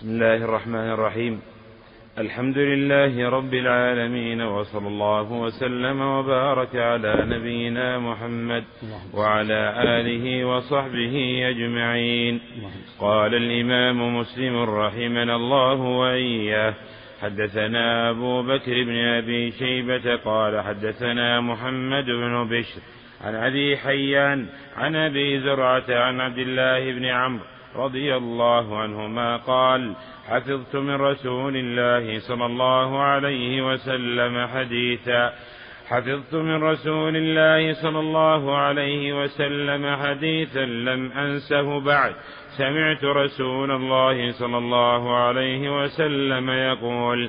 بسم 0.00 0.08
الله 0.10 0.36
الرحمن 0.44 0.90
الرحيم. 0.96 1.40
الحمد 2.18 2.58
لله 2.58 3.28
رب 3.28 3.54
العالمين 3.54 4.42
وصلى 4.42 4.88
الله 4.88 5.32
وسلم 5.32 6.00
وبارك 6.00 6.76
على 6.76 7.14
نبينا 7.26 7.98
محمد 7.98 8.64
وعلى 9.14 9.74
آله 10.00 10.44
وصحبه 10.44 11.14
أجمعين. 11.48 12.40
قال 12.98 13.34
الإمام 13.34 14.16
مسلم 14.16 14.56
رحمنا 14.56 15.36
الله 15.36 15.80
وإياه 15.80 16.74
حدثنا 17.22 18.10
أبو 18.10 18.42
بكر 18.42 18.84
بن 18.84 18.96
أبي 18.96 19.50
شيبة 19.50 20.16
قال 20.16 20.60
حدثنا 20.60 21.40
محمد 21.40 22.04
بن 22.04 22.48
بشر 22.48 22.80
عن 23.20 23.34
أبي 23.34 23.76
حيان 23.76 24.46
عن 24.76 24.96
أبي 24.96 25.40
زرعة 25.40 25.88
عن 25.88 26.20
عبد 26.20 26.38
الله 26.38 26.92
بن 26.92 27.04
عمرو 27.04 27.44
رضي 27.76 28.16
الله 28.16 28.78
عنهما 28.78 29.36
قال 29.36 29.94
حفظت 30.28 30.76
من 30.76 30.94
رسول 30.94 31.56
الله 31.56 32.18
صلى 32.18 32.46
الله 32.46 33.02
عليه 33.02 33.72
وسلم 33.72 34.46
حديثا. 34.46 35.32
حفظت 35.88 36.34
من 36.34 36.62
رسول 36.62 37.16
الله 37.16 37.72
صلى 37.82 38.00
الله 38.00 38.56
عليه 38.56 39.22
وسلم 39.22 39.96
حديثا 39.96 40.64
لم 40.64 41.12
أنسه 41.12 41.80
بعد. 41.80 42.14
سمعت 42.58 43.04
رسول 43.04 43.70
الله 43.70 44.32
صلى 44.32 44.58
الله 44.58 45.16
عليه 45.16 45.82
وسلم 45.82 46.50
يقول 46.50 47.28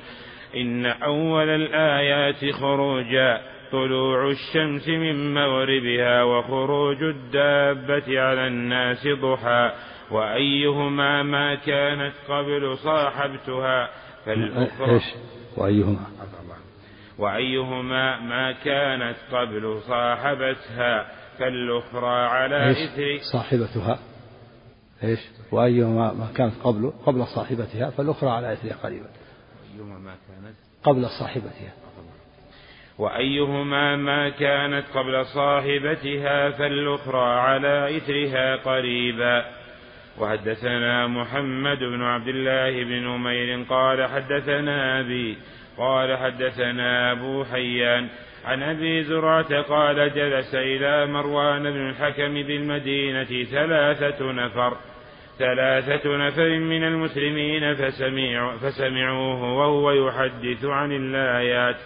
إن 0.56 0.86
أول 0.86 1.50
الآيات 1.50 2.52
خروجا 2.52 3.42
طلوع 3.72 4.28
الشمس 4.28 4.88
من 4.90 5.34
مغربها 5.34 6.24
وخروج 6.24 7.04
الدابة 7.04 8.22
على 8.22 8.48
الناس 8.48 9.08
ضحى. 9.08 9.72
وأيهما 10.12 11.24
ما 11.24 11.56
كانت 11.56 12.14
قبل 12.30 12.78
صاحبتها 12.78 13.90
فالأخرى 14.26 14.94
إيش؟ 14.94 15.04
وأيهما؟ 15.58 16.06
وأيهما 17.18 18.20
ما 18.20 18.52
كانت 18.52 19.16
قبل 19.32 19.82
صاحبتها 19.88 21.12
فالأخرى 21.40 22.26
على 22.26 22.72
إثر 22.72 23.20
صاحبتها. 23.34 24.00
إيش؟ 25.04 25.20
وأيهما 25.52 26.14
ما 26.14 26.28
كانت 26.36 26.54
قبل 26.64 26.94
قبل 27.06 27.26
صاحبتها 27.26 27.90
فالأخرى 27.90 28.30
على 28.30 28.54
إثرها 28.54 28.76
قريبا. 28.84 29.10
أيهما 29.76 30.00
ما 30.00 30.16
كانت 30.28 30.56
قبل 30.84 31.10
صاحبتها. 31.20 31.74
وأيهما 32.98 33.96
ما 33.96 34.30
كانت 34.30 34.86
قبل 34.96 35.26
صاحبتها 35.26 36.52
فالأخرى 36.52 37.40
على 37.40 37.98
إثرها 37.98 38.56
قريبا. 38.56 39.61
وحدثنا 40.20 41.08
محمد 41.08 41.80
بن 41.80 42.02
عبد 42.02 42.28
الله 42.28 42.84
بن 42.84 43.08
نمير 43.08 43.64
قال 43.70 44.08
حدثنا 44.08 45.00
أبي 45.00 45.38
قال 45.78 46.18
حدثنا 46.18 47.12
أبو 47.12 47.44
حيان 47.44 48.08
عن 48.46 48.64
أبي 48.64 49.04
زرعة 49.04 49.62
قال 49.62 50.14
جلس 50.14 50.56
إلى 50.56 51.06
مروان 51.06 51.64
بن 51.64 51.90
الحكم 51.90 52.34
بالمدينة 52.34 53.44
ثلاثة 53.44 54.32
نفر 54.32 54.78
ثلاثة 55.40 56.18
نفر 56.18 56.50
من 56.60 56.84
المسلمين 56.84 57.76
فسمعوا 57.76 58.58
فسمعوه 58.58 59.54
وهو 59.54 59.92
يحدث 59.92 60.66
عن 60.66 60.92
الآيات 60.92 61.78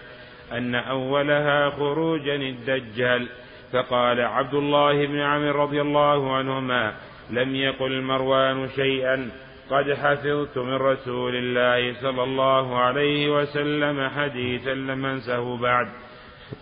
أن 0.52 0.76
أولها 0.76 1.70
خروجا 1.70 2.36
الدجال 2.36 3.28
فقال 3.74 4.22
عبد 4.22 4.54
الله 4.54 5.06
بن 5.06 5.20
عمرو 5.20 5.64
رضي 5.64 5.82
الله 5.82 6.36
عنهما 6.36 6.94
لم 7.30 7.56
يقل 7.56 8.02
مروان 8.02 8.70
شيئا. 8.76 9.30
قد 9.70 9.94
حفظت 9.94 10.58
من 10.58 10.74
رسول 10.74 11.36
الله 11.36 11.94
صلى 12.02 12.24
الله 12.24 12.78
عليه 12.78 13.42
وسلم 13.42 14.10
حديثا 14.10 14.74
لم 14.74 15.06
أنسه 15.06 15.58
بعد. 15.58 15.88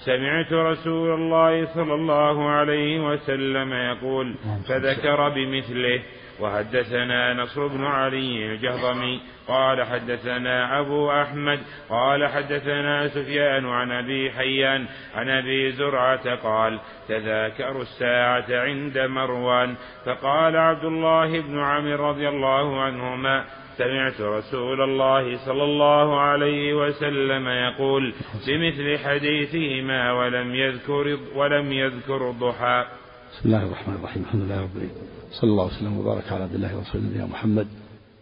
سمعت 0.05 0.53
رسول 0.53 1.13
الله 1.13 1.65
صلى 1.65 1.93
الله 1.93 2.49
عليه 2.49 2.99
وسلم 2.99 3.73
يقول 3.73 4.35
فذكر 4.69 5.29
بمثله. 5.29 6.01
وحدثنا 6.39 7.33
نصر 7.33 7.67
بن 7.67 7.85
علي 7.85 8.45
الجهضمي 8.45 9.21
قال 9.47 9.83
حدثنا 9.83 10.79
أبو 10.79 11.11
أحمد 11.11 11.59
قال 11.89 12.27
حدثنا 12.27 13.07
سفيان 13.07 13.65
عن 13.65 13.91
أبي 13.91 14.31
حيان 14.31 14.85
عن 15.15 15.29
أبي 15.29 15.71
زرعة 15.71 16.35
قال 16.35 16.79
تذاكروا 17.07 17.81
الساعة 17.81 18.45
عند 18.49 18.97
مروان 18.97 19.75
فقال 20.05 20.57
عبد 20.57 20.85
الله 20.85 21.41
بن 21.41 21.59
عمرو 21.59 22.09
رضي 22.09 22.29
الله 22.29 22.81
عنهما 22.81 23.45
سمعت 23.77 24.21
رسول 24.21 24.81
الله 24.81 25.37
صلى 25.45 25.63
الله 25.63 26.19
عليه 26.19 26.73
وسلم 26.73 27.47
يقول 27.47 28.13
بمثل 28.47 28.97
حديثهما 29.05 30.11
ولم 30.11 30.55
يذكر 30.55 31.17
ولم 31.35 31.71
يذكر 31.71 32.29
الضحى 32.29 32.85
بسم 33.33 33.45
الله 33.45 33.63
الرحمن 33.63 33.95
الرحيم. 33.95 34.23
الحمد 34.23 34.41
لله 34.41 34.61
رب 34.61 34.69
العالمين. 34.75 34.95
صلى 35.31 35.49
الله 35.49 35.65
وسلم 35.65 35.97
وبارك 35.97 36.31
على 36.31 36.43
عبد 36.43 36.55
الله 36.55 36.77
ورسوله 36.77 37.03
نبينا 37.03 37.25
محمد 37.25 37.67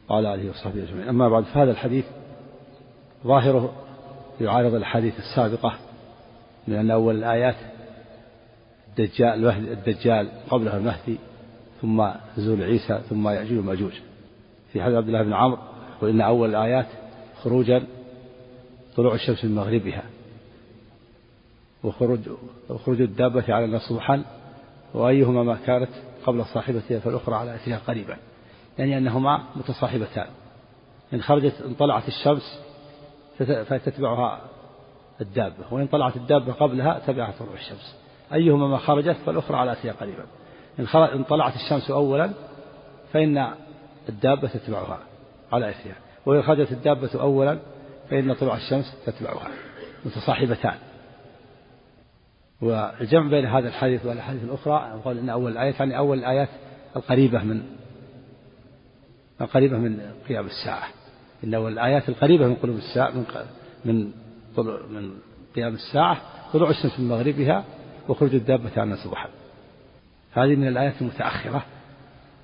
وعلى 0.10 0.34
آله 0.34 0.50
وصحبه 0.50 0.84
أجمعين. 0.84 1.10
أما 1.10 1.30
بعد 1.30 1.44
فهذا 1.44 1.72
الحديث 1.72 2.06
ظاهره 3.28 3.74
يعارض 4.42 4.74
الحديث 4.76 5.14
السابقة 5.20 5.74
لأن 6.68 6.92
أول 6.92 7.16
الآيات 7.16 7.56
الدجال 8.90 9.46
الدجال 9.48 10.30
قبله 10.50 10.78
المهدي 10.78 11.18
ثم 11.82 12.08
نزول 12.38 12.64
عيسى 12.64 13.02
ثم 13.10 13.30
ياجوج 13.30 13.58
وماجوج 13.58 13.94
في 14.74 14.82
حديث 14.82 14.96
عبد 14.96 15.08
الله 15.08 15.24
بن 15.24 15.34
عمرو 15.34 15.58
يقول 15.98 16.10
ان 16.10 16.22
أول 16.22 16.50
الآيات 16.50 16.88
خروجا 17.44 17.84
طلوع 18.96 19.14
الشمس 19.14 19.46
من 19.46 19.56
مغربها 19.56 20.04
وخروج 21.84 22.20
وخروج 22.70 23.02
الدابة 23.02 23.54
على 23.54 23.66
الناس 23.66 23.82
صبحا 23.82 24.24
وأيهما 24.94 25.44
ما 25.44 25.58
كانت 25.66 25.90
قبل 26.26 26.46
صاحبتها 26.46 27.00
فالأخرى 27.00 27.36
على 27.36 27.56
أثرها 27.56 27.78
قريبا 27.88 28.18
يعني 28.78 28.98
أنهما 28.98 29.44
متصاحبتان. 29.56 30.28
إن 31.14 31.22
خرجت 31.22 31.62
إن 31.62 31.74
طلعت 31.74 32.08
الشمس 32.08 32.60
فتتبعها 33.40 34.42
الدابة. 35.22 35.64
وإن 35.72 35.88
طلعت 35.88 36.16
الدابة 36.16 36.54
قبلها 36.54 37.00
تبعها 37.08 37.34
طلوع 37.40 37.54
الشمس. 37.54 37.96
أيهما 38.34 38.68
ما 38.68 38.78
خرجت 38.78 39.18
فالأخرى 39.26 39.58
على 39.58 39.72
أثرها 39.72 39.94
قريبا 39.94 40.26
إن 40.80 41.24
طلعت 41.24 41.56
الشمس 41.56 41.92
أولا 41.92 42.32
فإن 43.14 43.48
الدابة 44.10 44.48
تتبعها 44.48 45.00
على 45.52 45.70
أثرها 45.70 45.96
وإن 46.26 46.42
خرجت 46.42 46.72
الدابة 46.72 47.10
أولا 47.22 47.60
فإن 48.10 48.34
طلوع 48.34 48.56
الشمس 48.56 48.98
تتبعها. 49.06 49.48
متصاحبتان. 50.06 50.76
والجمع 52.62 53.30
بين 53.30 53.46
هذا 53.46 53.68
الحديث 53.68 54.06
والأحاديث 54.06 54.44
الأخرى 54.44 55.00
يقول 55.00 55.18
أن 55.18 55.30
أول 55.30 55.52
الآيات 55.52 55.80
يعني 55.80 55.98
أول 55.98 56.20
الآيات 56.20 56.50
القريبة 56.96 57.44
من 57.44 57.62
القريبة 59.42 59.78
من 59.78 60.00
قيام 60.28 60.46
الساعة. 60.46 60.88
إن 61.44 61.54
أول 61.54 61.72
الآيات 61.74 62.10
القريبة 62.10 62.48
من 62.48 62.56
قلوب 62.56 62.76
الساعة 62.78 63.10
من 63.10 63.26
من 63.86 64.12
من 64.90 65.12
قيام 65.56 65.74
الساعة 65.74 66.22
طلوع 66.54 66.70
الشمس 66.70 67.00
من 67.00 67.08
مغربها 67.08 67.64
وخروج 68.10 68.36
الدابة 68.36 68.72
عن 68.78 68.96
صبحا 68.96 69.30
هذه 70.34 70.56
من 70.56 70.68
الآيات 70.68 71.02
المتأخرة 71.02 71.66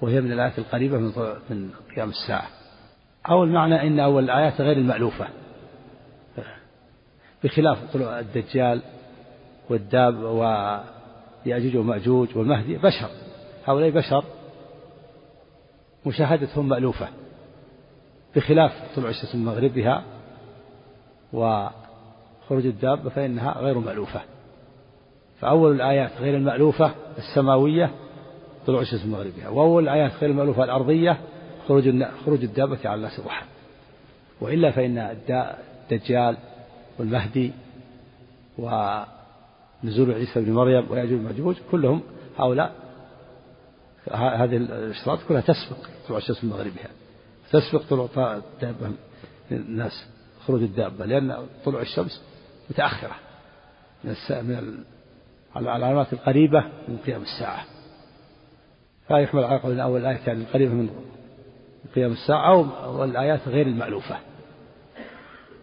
وهي 0.02 0.22
من 0.22 0.32
الآيات 0.32 0.60
القريبة 0.60 0.98
من 0.98 1.12
من 1.50 1.70
قيام 1.96 2.10
الساعة. 2.10 2.48
أو 3.30 3.44
المعنى 3.44 3.88
إن 3.88 4.00
أول 4.00 4.24
الآيات 4.24 4.62
غير 4.62 4.78
المألوفة 4.78 5.28
بخلاف 7.44 7.94
طلوع 7.94 8.20
الدجال 8.20 8.82
والداب 9.70 10.24
ويأجوج 10.24 11.76
ومأجوج 11.78 12.38
والمهدي 12.38 12.78
بشر. 12.78 13.10
هؤلاء 13.66 13.90
بشر 13.90 14.24
مشاهدتهم 16.06 16.70
مألوفة 16.70 17.08
بخلاف 18.36 18.96
طلوع 18.96 19.10
الشمس 19.10 19.36
من 19.36 19.46
مغربها 19.46 20.04
وخروج 21.34 22.66
الدابة 22.66 23.10
فإنها 23.10 23.58
غير 23.58 23.80
مألوفة. 23.80 24.22
فأول 25.42 25.76
الآيات 25.76 26.12
غير 26.20 26.36
المألوفة 26.36 26.92
السماوية 27.18 27.92
طلوع 28.68 28.82
الشمس 28.82 29.06
من 29.06 29.12
مغربها 29.12 29.50
وأول 29.50 29.84
الآيات 29.84 30.12
غير 30.22 30.30
المألوفة 30.30 30.64
الأرضية 30.64 31.18
خروج 31.68 32.04
خروج 32.26 32.44
الدابة 32.44 32.78
على 32.86 32.96
الناس 32.96 33.22
ضحى 33.22 33.46
وإلا 34.42 34.72
فإن 34.72 34.98
الدجال 35.92 36.38
والمهدي 37.00 37.52
و 38.58 38.70
نزول 39.84 40.12
عيسى 40.12 40.42
بن 40.42 40.54
مريم 40.54 40.92
ويأجوج 40.92 41.20
ومأجوج 41.20 41.56
كلهم 41.72 42.02
هؤلاء 42.38 42.76
هذه 44.12 44.58
الاشتراط 44.58 45.20
كلها 45.28 45.42
تسبق 45.42 45.78
طلوع 46.08 46.20
الشمس 46.20 46.44
من 46.44 46.50
مغربها 46.50 46.90
تسبق 47.52 47.82
طلوع 47.90 48.08
الدابة 48.38 48.92
الناس 49.52 50.06
خروج 50.46 50.62
الدابة 50.62 51.06
لأن 51.06 51.48
طلوع 51.66 51.82
الشمس 51.82 52.22
متأخرة 52.70 53.16
من 54.04 54.16
من 54.30 54.84
العلامات 55.58 56.14
القريبة 56.14 56.64
من 56.88 56.98
قيام 56.98 57.22
الساعة. 57.22 57.66
فيحمل 59.08 59.44
على 59.44 59.60
قول 59.60 59.80
أول 59.80 60.06
آية 60.06 60.20
يعني 60.28 60.44
القريبة 60.44 60.74
من 60.74 60.90
قيام 61.96 62.12
الساعة 62.12 62.84
أو 62.84 63.04
الآيات 63.04 63.48
غير 63.48 63.68
المألوفة 63.68 64.18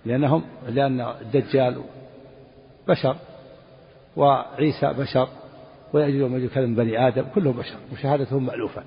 لأنهم 0.05 0.45
لأن 0.69 1.01
الدجال 1.01 1.83
بشر 2.89 3.17
وعيسى 4.17 4.87
بشر 4.87 5.29
ويأجوج 5.93 6.23
ومأجوج 6.23 6.49
كذا 6.49 6.67
من 6.67 6.75
بني 6.75 7.09
آدم 7.09 7.25
كلهم 7.35 7.57
بشر 7.57 7.77
وشهادتهم 7.93 8.47
مألوفة. 8.47 8.83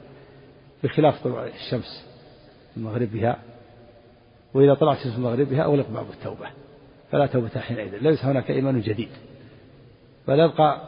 بخلاف 0.84 1.24
طلوع 1.24 1.48
الشمس 1.48 2.06
من 2.78 2.84
مغربها 2.84 3.38
وإذا 4.54 4.74
طلعت 4.74 4.98
الشمس 4.98 5.18
من 5.18 5.24
مغربها 5.24 5.64
أغلق 5.64 5.90
باب 5.90 6.06
التوبة. 6.10 6.48
فلا 7.12 7.26
توبة 7.26 7.60
حينئذ 7.60 7.98
ليس 8.02 8.26
هناك 8.26 8.52
إيمان 8.52 8.82
جديد. 8.82 9.10
بل 10.28 10.40
يبقى 10.40 10.82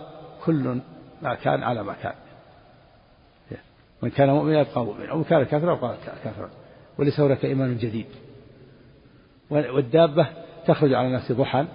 كل 0.45 0.79
ما 1.21 1.35
كان 1.35 1.63
على 1.63 1.83
ما 1.83 1.93
كان. 1.93 2.13
من 4.01 4.09
كان 4.09 4.29
مؤمنا 4.29 4.59
يبقى 4.59 4.85
مؤمنا 4.85 5.13
ومن 5.13 5.23
كان 5.23 5.43
كافرا 5.43 5.75
يبقى 5.75 5.97
كافرا. 6.23 6.49
وليس 6.97 7.19
هناك 7.19 7.45
إيمان 7.45 7.77
جديد. 7.77 8.05
والدابة 9.49 10.27
تخرج 10.67 10.93
على 10.93 11.07
الناس 11.07 11.31
ضحى 11.31 11.65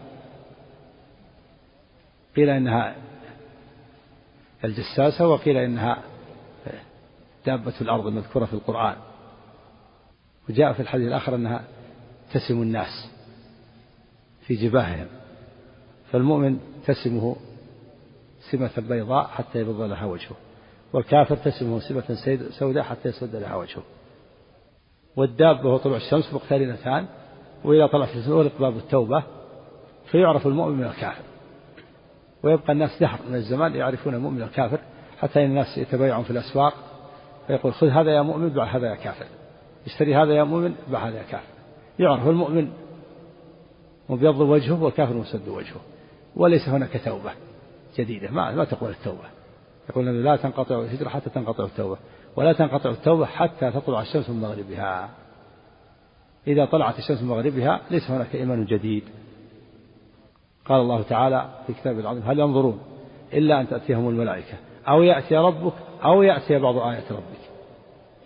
قيل 2.36 2.48
إنها 2.50 2.96
الجساسة 4.64 5.28
وقيل 5.28 5.56
إنها 5.56 6.02
دابة 7.46 7.74
الأرض 7.80 8.06
المذكورة 8.06 8.44
في 8.44 8.54
القرآن. 8.54 8.96
وجاء 10.48 10.72
في 10.72 10.80
الحديث 10.80 11.08
الآخر 11.08 11.34
أنها 11.34 11.64
تسم 12.32 12.62
الناس 12.62 13.10
في 14.46 14.54
جباههم. 14.54 15.06
فالمؤمن 16.12 16.58
تسمه 16.86 17.36
سمة 18.50 18.70
بيضاء 18.78 19.26
حتى 19.26 19.58
يبض 19.58 19.80
لها 19.80 20.04
وجهه 20.04 20.36
والكافر 20.92 21.36
تسمه 21.36 21.80
سمة 21.80 22.14
سوداء 22.58 22.84
حتى 22.84 23.08
يسود 23.08 23.36
لها 23.36 23.54
وجهه. 23.56 23.82
والدابة 25.16 25.70
هو 25.70 25.76
طلوع 25.76 25.96
الشمس 25.96 26.34
مقترنتان 26.34 27.06
وإذا 27.64 27.86
طلعت 27.86 28.08
الشمس 28.08 28.28
أغلق 28.28 28.58
باب 28.60 28.76
التوبة 28.76 29.22
فيعرف 30.10 30.46
المؤمن 30.46 30.76
من 30.76 30.84
الكافر. 30.84 31.33
ويبقى 32.44 32.72
الناس 32.72 33.00
دهر 33.00 33.18
من 33.28 33.34
الزمان 33.34 33.74
يعرفون 33.74 34.14
المؤمن 34.14 34.42
الكافر 34.42 34.78
حتى 35.20 35.44
إن 35.44 35.50
الناس 35.50 35.78
يتبايعون 35.78 36.24
في 36.24 36.30
الأسواق. 36.30 36.74
فيقول 37.46 37.74
خذ 37.74 37.88
هذا 37.88 38.10
يا 38.10 38.22
مؤمن 38.22 38.48
باع 38.48 38.76
هذا 38.76 38.86
يا 38.86 38.94
كافر. 38.94 39.26
اشتري 39.86 40.16
هذا 40.16 40.32
يا 40.32 40.44
مؤمن 40.44 40.74
باع 40.88 41.08
هذا 41.08 41.18
يا 41.18 41.22
كافر. 41.22 41.54
يعرف 41.98 42.28
المؤمن 42.28 42.68
مبيض 44.08 44.40
وجهه 44.40 44.82
والكافر 44.82 45.14
مسد 45.14 45.48
وجهه. 45.48 45.80
وليس 46.36 46.68
هناك 46.68 47.00
توبة 47.04 47.30
جديدة. 47.98 48.30
ما 48.30 48.54
ما 48.54 48.64
تقول 48.64 48.90
التوبة. 48.90 49.28
يقول 49.90 50.24
لا 50.24 50.36
تنقطع 50.36 50.80
الهجرة 50.80 51.08
حتى 51.08 51.30
تنقطع 51.30 51.64
التوبة. 51.64 51.96
ولا 52.36 52.52
تنقطع 52.52 52.90
التوبة 52.90 53.26
حتى 53.26 53.70
تطلع 53.70 54.00
الشمس 54.00 54.30
من 54.30 54.40
مغربها. 54.40 55.08
إذا 56.46 56.64
طلعت 56.64 56.98
الشمس 56.98 57.22
من 57.22 57.28
مغربها 57.28 57.80
ليس 57.90 58.10
هناك 58.10 58.34
إيمان 58.34 58.64
جديد. 58.64 59.04
قال 60.64 60.80
الله 60.80 61.02
تعالى 61.02 61.48
في 61.66 61.72
كتاب 61.72 61.98
العظيم 61.98 62.22
هل 62.22 62.38
ينظرون 62.38 62.78
إلا 63.32 63.60
أن 63.60 63.68
تأتيهم 63.68 64.08
الملائكة؟ 64.08 64.54
أو 64.88 65.02
يأتي 65.02 65.36
ربك 65.36 65.72
أو 66.04 66.22
يأتي 66.22 66.58
بعض 66.58 66.78
آيات 66.78 67.12
ربك. 67.12 67.44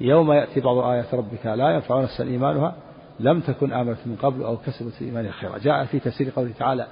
يوم 0.00 0.32
يأتي 0.32 0.60
بعض 0.60 0.78
آيات 0.78 1.14
ربك 1.14 1.46
لا 1.46 1.70
ينفع 1.70 2.02
نفسا 2.02 2.24
إيمانها 2.24 2.74
لم 3.20 3.40
تكن 3.40 3.72
آمنت 3.72 3.98
من 4.06 4.16
قبل 4.16 4.42
أو 4.42 4.56
كسبت 4.56 4.92
في 4.92 5.04
إيمانها 5.04 5.32
خيرا. 5.32 5.58
جاء 5.58 5.84
في 5.84 5.98
تفسير 5.98 6.30
قوله 6.36 6.52
تعالى 6.58 6.86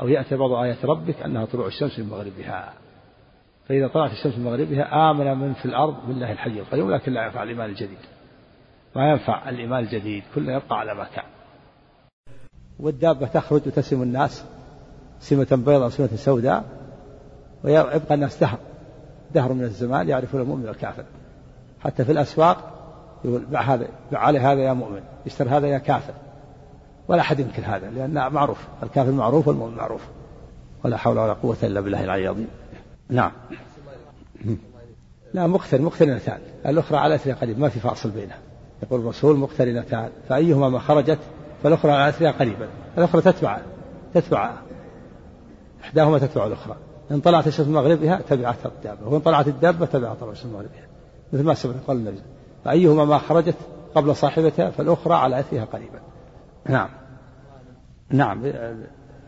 أو 0.00 0.08
يأتي 0.08 0.36
بعض 0.36 0.52
آيات 0.52 0.84
ربك 0.84 1.22
أنها 1.22 1.44
طلوع 1.44 1.66
الشمس 1.66 1.98
من 1.98 2.08
مغربها. 2.08 2.72
فإذا 3.68 3.88
طلعت 3.88 4.10
الشمس 4.12 4.38
من 4.38 4.44
مغربها 4.44 5.10
آمن 5.10 5.38
من 5.38 5.52
في 5.52 5.64
الأرض 5.64 5.96
بالله 6.08 6.32
الحي 6.32 6.50
القيوم 6.50 6.90
لكن 6.90 7.12
لا 7.12 7.24
ينفع 7.24 7.42
الإيمان 7.42 7.70
الجديد. 7.70 7.98
ما 8.96 9.10
ينفع 9.10 9.48
الإيمان 9.48 9.84
الجديد 9.84 10.22
كله 10.34 10.52
يبقى 10.52 10.78
على 10.78 10.94
ما 10.94 11.04
كان. 11.04 11.24
والدابة 12.80 13.26
تخرج 13.26 13.60
وتسم 13.66 14.02
الناس. 14.02 14.57
سمة 15.20 15.46
بيضاء 15.50 15.88
سمة 15.88 16.08
سوداء 16.16 16.64
ويبقى 17.64 18.14
الناس 18.14 18.36
دهر. 18.36 18.58
دهر 19.34 19.52
من 19.52 19.64
الزمان 19.64 20.08
يعرفون 20.08 20.40
المؤمن 20.40 20.68
والكافر. 20.68 21.04
حتى 21.80 22.04
في 22.04 22.12
الأسواق 22.12 22.74
يقول 23.24 23.44
بع 23.44 23.60
هذا 23.60 23.88
بع 24.12 24.18
عليه 24.18 24.52
هذا 24.52 24.60
يا 24.60 24.72
مؤمن 24.72 25.00
اشتر 25.26 25.48
هذا 25.48 25.66
يا 25.66 25.78
كافر. 25.78 26.14
ولا 27.08 27.20
أحد 27.20 27.40
يمكن 27.40 27.64
هذا 27.64 27.90
لأن 27.90 28.32
معروف 28.32 28.58
الكافر 28.82 29.10
معروف 29.10 29.48
والمؤمن 29.48 29.76
معروف. 29.76 30.02
ولا 30.84 30.96
حول 30.96 31.18
ولا 31.18 31.32
قوة 31.32 31.56
إلا 31.62 31.80
بالله 31.80 32.04
العلي 32.04 32.22
العظيم. 32.22 32.48
نعم. 33.08 33.32
لا 35.34 35.46
مقترن 35.46 35.82
مقترنتان 35.82 36.38
الأخرى 36.66 36.98
على 36.98 37.14
أثرها 37.14 37.34
قريب 37.34 37.58
ما 37.58 37.68
في 37.68 37.80
فاصل 37.80 38.10
بينها. 38.10 38.38
يقول 38.82 39.00
الرسول 39.00 39.36
مقترنتان 39.36 40.08
فأيهما 40.28 40.68
ما 40.68 40.78
خرجت 40.78 41.18
فالأخرى 41.62 41.92
على 41.92 42.08
أثرها 42.08 42.30
قريبا 42.30 42.68
الأخرى 42.98 43.22
تتبع 43.22 43.58
تتبع 44.14 44.52
إحداهما 45.84 46.18
تتبع 46.18 46.46
الأخرى. 46.46 46.76
إن 47.10 47.20
طلعت 47.20 47.46
الشمس 47.46 47.66
من 47.66 47.72
مغربها 47.72 48.20
تبعت 48.28 48.66
الدابة. 48.66 49.08
وإن 49.08 49.20
طلعت 49.20 49.48
الدابة 49.48 49.86
تبعت 49.86 50.20
طلع 50.20 50.30
الشمس 50.30 50.46
من 50.46 50.52
مغربها 50.52 50.86
مثل 51.32 51.44
ما 51.44 51.54
سبق 51.54 51.74
قال 51.86 51.96
النبي. 51.96 52.20
فأيهما 52.64 53.04
ما 53.04 53.18
خرجت 53.18 53.56
قبل 53.94 54.16
صاحبتها 54.16 54.70
فالأخرى 54.70 55.14
على 55.14 55.40
أثرها 55.40 55.64
قريبا. 55.64 56.00
نعم. 56.68 56.88
نعم. 58.10 58.40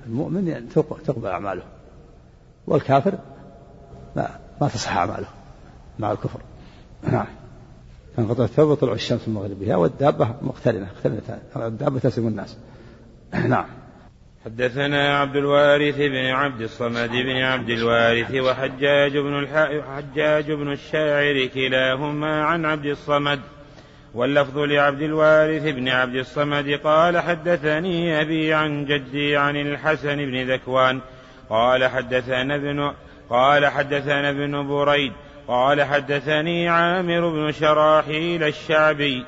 المؤمن 0.06 0.69
تقبل 1.06 1.26
أعماله. 1.26 1.62
والكافر 2.67 3.14
ما 4.17 4.29
ما 4.61 4.69
تصح 4.69 4.96
أعماله 4.96 5.26
مع 5.99 6.12
الكفر. 6.12 6.41
نعم. 7.03 7.26
تنقطع 8.17 8.44
التوبة 8.44 8.75
طلوع 8.75 8.94
الشمس 8.94 9.29
من 9.29 9.35
مغربها 9.35 9.76
والدابة 9.76 10.35
مقترنة. 10.43 10.88
مقترنة. 10.96 11.41
الدابة 11.56 11.99
تسم 11.99 12.29
الناس. 12.29 12.56
نعم. 13.32 13.67
حدثنا 14.45 15.19
عبد 15.19 15.37
الوارث 15.37 15.97
بن 15.97 16.27
عبد 16.27 16.61
الصمد 16.61 17.11
بن 17.11 17.37
عبد 17.37 17.71
الوارث 17.71 18.35
وحجاج 18.35 19.19
بن 19.19 19.47
حجاج 19.97 20.53
بن 20.53 20.73
الشاعر 20.73 21.47
كلاهما 21.47 22.45
عن 22.45 22.65
عبد 22.65 22.87
الصمد 22.87 23.41
واللفظ 24.15 24.59
لعبد 24.59 25.03
الوارث 25.03 25.63
بن 25.63 25.89
عبد 25.89 26.15
الصمد 26.15 26.81
قال 26.85 27.19
حدثني 27.19 28.21
أبي 28.21 28.55
عن 28.55 28.85
جدي 28.85 29.37
عن 29.37 29.57
الحسن 29.57 30.17
بن 30.17 30.53
ذكوان 30.53 31.01
قال 31.51 31.87
حدثنا 31.87 32.55
ابن 32.55 32.93
قال 33.31 33.67
حدثنا 33.67 34.31
ابن 34.31 34.69
بريد 34.69 35.13
قال 35.49 35.83
حدثني 35.83 36.69
عامر 36.69 37.29
بن 37.29 37.53
شراحيل 37.53 38.43
الشعبي 38.43 39.25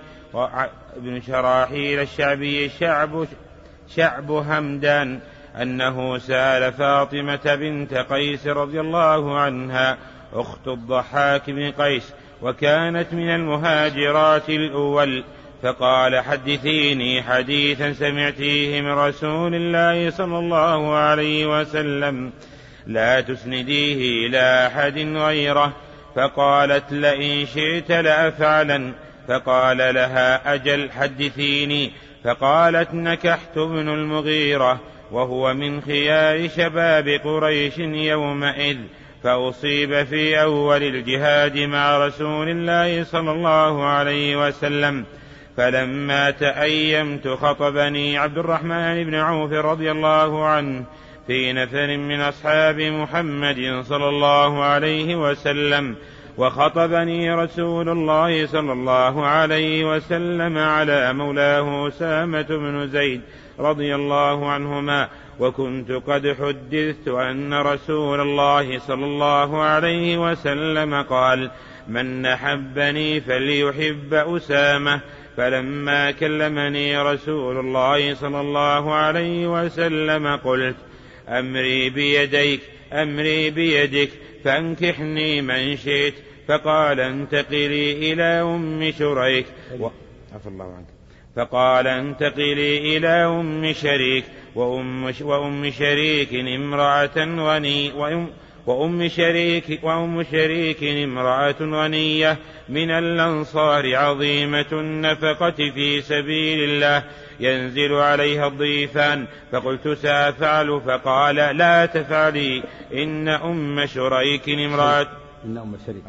ابن 0.97 1.20
شراحيل 1.20 2.00
الشعبي 2.00 2.69
شعب 2.69 3.26
شعب 3.96 4.30
همدان 4.30 5.20
أنه 5.62 6.18
سأل 6.18 6.72
فاطمة 6.72 7.54
بنت 7.54 7.94
قيس 7.94 8.46
رضي 8.46 8.80
الله 8.80 9.40
عنها 9.40 9.96
أخت 10.32 10.68
الضحاك 10.68 11.50
بن 11.50 11.70
قيس 11.70 12.12
وكانت 12.42 13.12
من 13.12 13.28
المهاجرات 13.28 14.49
الأول 14.50 15.25
فقال 15.62 16.20
حدثيني 16.20 17.22
حديثا 17.22 17.92
سمعتيه 17.92 18.80
من 18.80 18.92
رسول 18.92 19.54
الله 19.54 20.11
صلى 20.11 20.38
الله 20.38 20.94
عليه 20.94 21.61
وسلم 21.61 22.32
لا 22.87 23.20
تسنديه 23.20 24.26
إلى 24.26 24.66
أحد 24.66 24.99
غيره 24.99 25.72
فقالت 26.16 26.92
لئن 26.92 27.46
شئت 27.46 27.92
لأفعلن 27.92 28.92
فقال 29.28 29.76
لها 29.76 30.54
أجل 30.54 30.90
حدثيني 30.90 31.92
فقالت 32.25 32.95
نكحت 32.95 33.59
ابن 33.59 33.88
المغيرة 33.88 34.81
وهو 35.12 35.55
من 35.55 35.81
خيار 35.81 36.49
شباب 36.49 37.09
قريش 37.09 37.79
يومئذ 37.79 38.76
فأصيب 39.23 40.02
في 40.02 40.43
أول 40.43 40.83
الجهاد 40.83 41.59
مع 41.59 42.07
رسول 42.07 42.49
الله 42.49 43.05
صلى 43.05 43.31
الله 43.31 43.85
عليه 43.85 44.47
وسلم. 44.47 45.05
فلما 45.57 46.31
تأيمت 46.31 47.29
خطبني 47.29 48.19
عبد 48.19 48.38
الرحمن 48.38 49.05
بن 49.05 49.14
عوف 49.14 49.52
رضي 49.52 49.91
الله 49.91 50.45
عنه 50.47 50.85
في 51.26 51.52
نفر 51.52 51.97
من 51.97 52.21
أصحاب 52.21 52.81
محمد 52.81 53.83
صلى 53.88 54.09
الله 54.09 54.64
عليه 54.64 55.17
وسلم 55.17 55.97
وخطبني 56.38 57.34
رسول 57.34 57.88
الله 57.88 58.46
صلى 58.46 58.72
الله 58.72 59.26
عليه 59.26 59.96
وسلم 59.96 60.58
على 60.58 61.12
مولاه 61.12 61.88
أسامة 61.88 62.42
بن 62.42 62.88
زيد 62.88 63.20
رضي 63.58 63.94
الله 63.94 64.50
عنهما 64.50 65.08
وكنت 65.40 65.90
قد 65.92 66.36
حدثت 66.40 67.08
أن 67.08 67.54
رسول 67.54 68.20
الله 68.20 68.78
صلى 68.78 69.04
الله 69.04 69.62
عليه 69.62 70.30
وسلم 70.30 71.02
قال 71.02 71.50
من 71.88 72.26
أحبني 72.26 73.20
فليحب 73.20 74.14
أسامة 74.14 75.00
فلما 75.36 76.10
كلمني 76.10 76.98
رسول 76.98 77.58
الله 77.58 78.14
صلى 78.14 78.40
الله 78.40 78.94
عليه 78.94 79.64
وسلم 79.64 80.36
قلت 80.36 80.76
أمري 81.29 81.91
بيديك 81.91 82.61
أمري 82.93 83.50
بيدك 83.50 84.11
فانكحني 84.45 85.43
من 85.43 85.76
شئت. 85.76 86.14
فقال 86.49 87.00
انتقلي 87.00 88.12
إلى 88.12 88.23
أم 88.23 88.93
شريك. 88.99 89.47
و... 89.81 89.88
عفى 90.35 90.47
الله 90.47 90.64
عنك. 90.64 90.87
فقال 91.37 91.87
انتقلي 91.87 92.97
إلى 92.97 93.09
أم 93.09 93.73
شريك. 93.73 94.25
وأم, 94.55 95.12
وأم 95.21 95.71
شريك 95.71 96.35
امرأة 96.35 97.19
غني 97.19 97.93
وأم 97.93 98.29
وأم 98.67 99.09
شريك 99.09 99.81
وأم 99.83 100.23
شريك 100.23 100.85
امرأة 100.85 101.57
غنية. 101.61 102.38
من 102.69 102.91
الأنصار 102.91 103.97
عظيمة 103.97 104.67
النفقة 104.73 105.71
في 105.75 106.00
سبيل 106.00 106.71
الله. 106.71 107.02
ينزل 107.40 107.94
عليها 107.94 108.46
الضيفان. 108.46 109.26
فقلت 109.52 109.88
سأفعل 109.88 110.80
فقال 110.86 111.36
لا 111.36 111.86
تفعلي. 111.86 112.62
إن 112.94 113.28
أم 113.28 113.86
شريك 113.86 114.48
امرأة. 114.48 115.06
إن 115.44 115.58
أم 115.58 115.76
شريك 115.86 116.02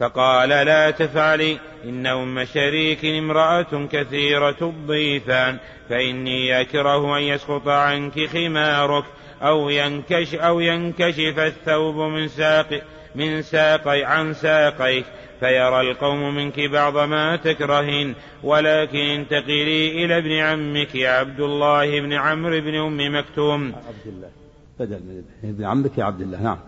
فقال 0.00 0.48
لا 0.48 0.90
تفعلي. 0.90 1.58
إن 1.84 2.06
أم 2.06 2.44
شريك 2.44 3.04
امرأة 3.04 3.88
كثيرة 3.92 4.56
الضيفان. 4.62 5.58
فإني 5.88 6.60
أكره 6.60 7.18
أن 7.18 7.22
يسقط 7.22 7.68
عنك 7.68 8.26
خمارك. 8.26 9.04
أو 9.42 9.68
ينكش 9.68 10.34
أو 10.34 10.60
ينكشف 10.60 11.38
الثوب 11.38 11.96
من 11.96 12.28
ساق 12.28 12.82
من 13.14 13.42
ساقي 13.42 14.04
عن 14.04 14.34
ساقيك. 14.34 15.04
فيرى 15.44 15.80
القوم 15.80 16.34
منك 16.34 16.60
بعض 16.60 16.96
ما 16.98 17.36
تكرهين. 17.36 18.14
ولكن 18.42 18.98
انتقلي 18.98 20.04
إلى 20.04 20.18
ابن 20.18 20.32
عمك 20.32 20.96
عبد 20.96 21.40
الله 21.40 22.00
بن 22.00 22.12
عمرو 22.12 22.60
بن 22.60 22.74
أم 22.74 23.18
مكتوم. 23.18 23.72
عبد 23.88 24.06
الله. 24.06 24.30
بدل 24.80 25.00
من 25.42 25.50
ابن 25.50 25.64
عمك 25.64 25.98
عبد 25.98 26.20
الله. 26.20 26.42
نعم. 26.42 26.58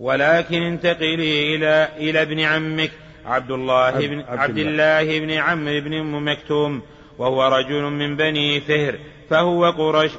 ولكن 0.00 0.62
انتقلي 0.62 1.54
إلى 1.56 1.88
إلى 1.96 2.22
ابن 2.22 2.40
عمك 2.40 2.90
عبد 3.26 3.50
الله 3.50 3.90
بن 3.90 4.24
عبد 4.28 4.58
الله. 4.58 5.18
بن 5.18 5.30
عمرو 5.30 5.80
بن 5.80 5.94
أم 5.94 6.28
مكتوم. 6.28 6.82
وهو 7.18 7.48
رجل 7.48 7.82
من 7.82 8.16
بني 8.16 8.60
فهر. 8.60 8.94
فهو 9.30 9.70
قرش 9.70 10.10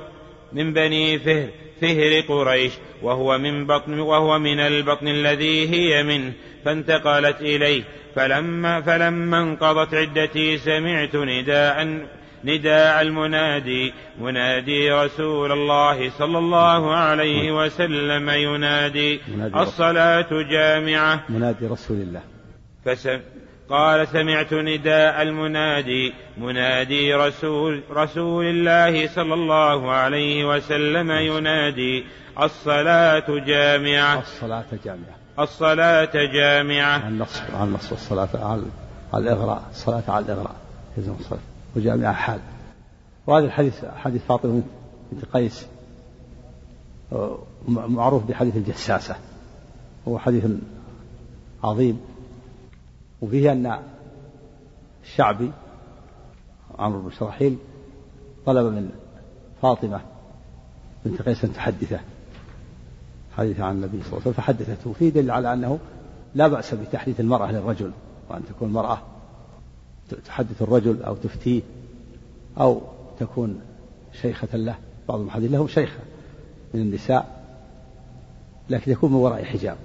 من 0.54 0.74
بني 0.74 1.20
فهر 1.20 1.50
فهر 1.82 2.22
قريش. 2.22 2.74
وهو 3.02 3.38
من 3.38 3.68
بطن 3.68 4.00
وهو 4.00 4.40
من 4.40 4.60
البطن 4.60 5.08
الذي 5.08 5.70
هي 5.70 6.04
منه. 6.04 6.34
فانتقلت 6.66 7.42
إليه. 7.42 7.84
فلما 8.16 8.82
فلما 8.82 9.40
انقضت 9.40 9.94
عدتي 9.94 10.58
سمعت 10.58 11.16
نداء 11.16 12.06
نداء 12.46 13.02
المنادي. 13.02 13.94
منادي 14.20 14.92
رسول 14.92 15.52
الله 15.52 16.10
صلى 16.10 16.38
الله 16.38 16.96
عليه 16.96 17.52
وسلم 17.52 18.30
ينادي. 18.30 19.20
الصلاة 19.56 20.30
جامعة. 20.52 21.24
منادي 21.30 21.68
رسول 21.68 21.98
الله. 21.98 22.22
فسم 22.86 23.20
قال 23.70 24.08
سمعت 24.08 24.54
نداء 24.54 25.22
المنادي. 25.22 26.14
منادي 26.38 27.14
رسول 27.14 27.84
رسول 27.92 28.46
الله 28.46 29.08
صلى 29.08 29.34
الله 29.34 29.92
عليه 29.92 30.46
وسلم 30.46 31.12
ينادي. 31.12 32.06
الصلاة 32.42 33.26
جامعة. 33.30 34.20
الصلاة 34.20 34.66
جامعة. 34.86 35.21
الصلاة 35.44 36.12
جامعة. 36.34 37.00
على 37.00 37.08
النص 37.08 37.42
على 37.54 37.64
النص 37.64 37.92
والصلاة 37.92 38.30
على 38.34 38.64
على 39.14 39.24
الإغراء؟ 39.24 39.64
الصلاة 39.72 40.04
على 40.08 40.26
الإغراء 40.26 40.56
يلزم 40.98 41.14
الصلاة. 41.20 41.40
وجامعة 41.76 42.14
حال. 42.14 42.40
وهذا 43.28 43.46
الحديث 43.46 43.86
حديث 43.86 44.22
فاطمة 44.22 44.62
بنت 45.12 45.26
قيس 45.26 45.66
معروف 47.68 48.24
بحديث 48.24 48.56
الجساسة. 48.56 49.16
هو 50.08 50.20
حديث 50.20 50.46
عظيم. 51.64 52.02
وفيه 53.22 53.52
أن 53.52 53.80
الشعبي 55.04 55.52
عمرو 56.80 57.02
بن 57.02 57.12
شراحيل 57.12 57.58
طلب 58.46 58.74
من 58.74 58.90
فاطمة 59.62 60.02
بنت 61.06 61.22
قيس 61.22 61.44
أن 61.44 61.54
تحدثه. 61.54 62.00
حديث 63.42 63.60
عن 63.60 63.76
النبي 63.76 63.98
صلى 63.98 64.08
الله 64.08 64.14
عليه 64.14 64.22
وسلم 64.22 64.34
فحدثته 64.34 64.90
وفيه 64.90 65.10
دليل 65.10 65.32
على 65.32 65.54
أنه 65.54 65.80
لا 66.36 66.48
بأس 66.48 66.74
بتحديث 66.74 67.20
المرأة 67.20 67.52
للرجل 67.52 67.92
وأن 68.30 68.42
تكون 68.50 68.68
المرأة 68.68 69.02
تحدث 70.26 70.62
الرجل 70.62 71.04
أو 71.04 71.16
تفتيه 71.16 71.62
أو 72.60 72.82
تكون 73.20 73.62
شيخة 74.22 74.58
له. 74.58 74.76
بعض 75.10 75.20
المحدثين 75.20 75.52
لهم 75.52 75.68
شيخة 75.68 76.00
من 76.74 76.82
النساء 76.82 77.42
لكن 78.70 78.92
يكون 78.92 79.12
من 79.12 79.18
وراء 79.18 79.44
حجاب 79.44 79.78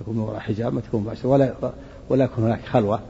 يكون 0.00 0.14
من 0.14 0.20
وراء 0.20 0.38
حجاب 0.40 0.74
ما 0.74 0.80
تكون 0.80 1.00
مباشرة 1.00 1.28
ولا 1.28 1.54
ولا 2.08 2.24
يكون 2.24 2.44
هناك 2.44 2.64
خلوة 2.64 3.00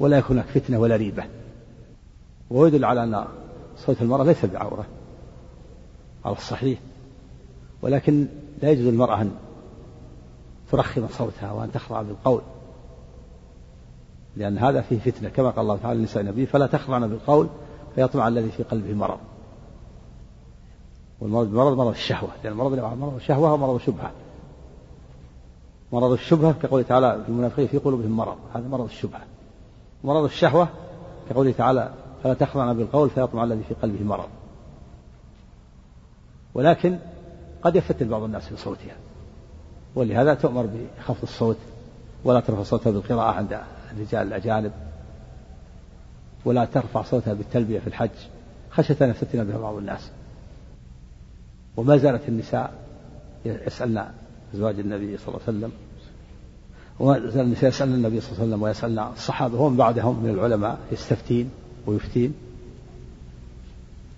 ولا 0.00 0.18
يكون 0.18 0.36
هناك 0.36 0.48
فتنة 0.48 0.78
ولا 0.78 0.96
ريبة. 0.96 1.24
ويدل 2.50 2.84
على 2.84 3.04
أن 3.04 3.24
صوت 3.76 4.02
المرأة 4.02 4.24
ليس 4.24 4.44
بعورة 4.44 4.86
على 6.24 6.36
الصحيح. 6.36 6.78
ولكن 7.82 8.26
لا 8.62 8.70
يجوز 8.70 8.86
للمرأة 8.86 9.22
أن 9.22 9.30
ترخم 10.70 11.08
صوتها 11.08 11.52
وأن 11.52 11.72
تخضع 11.72 12.02
بالقول 12.02 12.40
لأن 14.36 14.58
هذا 14.58 14.80
فيه 14.80 14.98
فتنة. 14.98 15.28
كما 15.28 15.50
قال 15.50 15.60
الله 15.60 15.76
تعالى 15.76 16.00
لنساء 16.00 16.22
النبي 16.22 16.46
فلا 16.46 16.66
تخضعن 16.66 17.08
بالقول 17.08 17.48
فيطمع 17.94 18.28
الذي 18.28 18.50
في 18.50 18.62
قلبه 18.62 18.94
مرض. 18.94 19.18
والمرض 21.20 21.52
مرض 21.52 21.76
مرض 21.76 21.88
الشهوة 21.88 22.30
لأن 22.44 22.52
المرض 22.52 22.72
مرض 22.78 23.14
الشهوة 23.14 23.52
ومرض 23.52 23.74
الشبهة. 23.74 24.12
مرض 25.92 26.12
الشبهة 26.12 26.52
كقوله 26.52 26.82
تعالى 26.82 27.22
في 27.22 27.28
المنافقين 27.28 27.66
في 27.66 27.78
قلوبهم 27.78 28.10
مرض 28.10 28.36
هذا 28.54 28.68
مرض 28.68 28.84
الشبهة. 28.84 29.22
مرض 30.04 30.24
الشهوة 30.24 30.68
كقوله 31.30 31.52
تعالى 31.52 31.92
فلا 32.22 32.34
تخضعن 32.34 32.76
بالقول 32.76 33.10
فيطمع 33.10 33.44
الذي 33.44 33.62
في 33.68 33.74
قلبه 33.74 34.04
مرض. 34.04 34.28
ولكن 36.54 36.98
قد 37.62 37.76
يفتن 37.76 38.08
بعض 38.08 38.22
الناس 38.22 38.52
بصوتها 38.52 38.96
ولهذا 39.94 40.34
تؤمر 40.34 40.66
بخفض 40.66 41.22
الصوت 41.22 41.56
ولا 42.24 42.40
ترفع 42.40 42.62
صوتها 42.62 42.90
بالقراءة 42.90 43.32
عند 43.32 43.60
الرجال 43.92 44.26
الأجانب 44.26 44.72
ولا 46.44 46.64
ترفع 46.64 47.02
صوتها 47.02 47.34
بالتلبية 47.34 47.78
في 47.78 47.86
الحج 47.86 48.10
خشية 48.70 48.96
أن 49.00 49.10
يفتن 49.10 49.44
بها 49.44 49.58
بعض 49.58 49.74
الناس. 49.74 50.10
وما 51.76 51.96
زالت 51.96 52.28
النساء 52.28 52.72
يسألن 53.44 54.04
أزواج 54.54 54.78
النبي 54.78 55.16
صلى 55.16 55.28
الله 55.28 55.40
عليه 55.48 55.58
وسلم 55.58 55.72
وما 57.00 57.30
زال 57.30 57.44
النساء 57.44 57.68
يسألن 57.68 57.94
النبي 57.94 58.20
صلى 58.20 58.30
الله 58.32 58.40
عليه 58.40 58.48
وسلم 58.48 58.62
ويسألن 58.62 58.98
الصحابة 58.98 59.60
ومن 59.60 59.76
بعدهم 59.76 60.22
من 60.22 60.30
العلماء 60.30 60.78
يستفتين 60.92 61.50
ويفتين. 61.86 62.34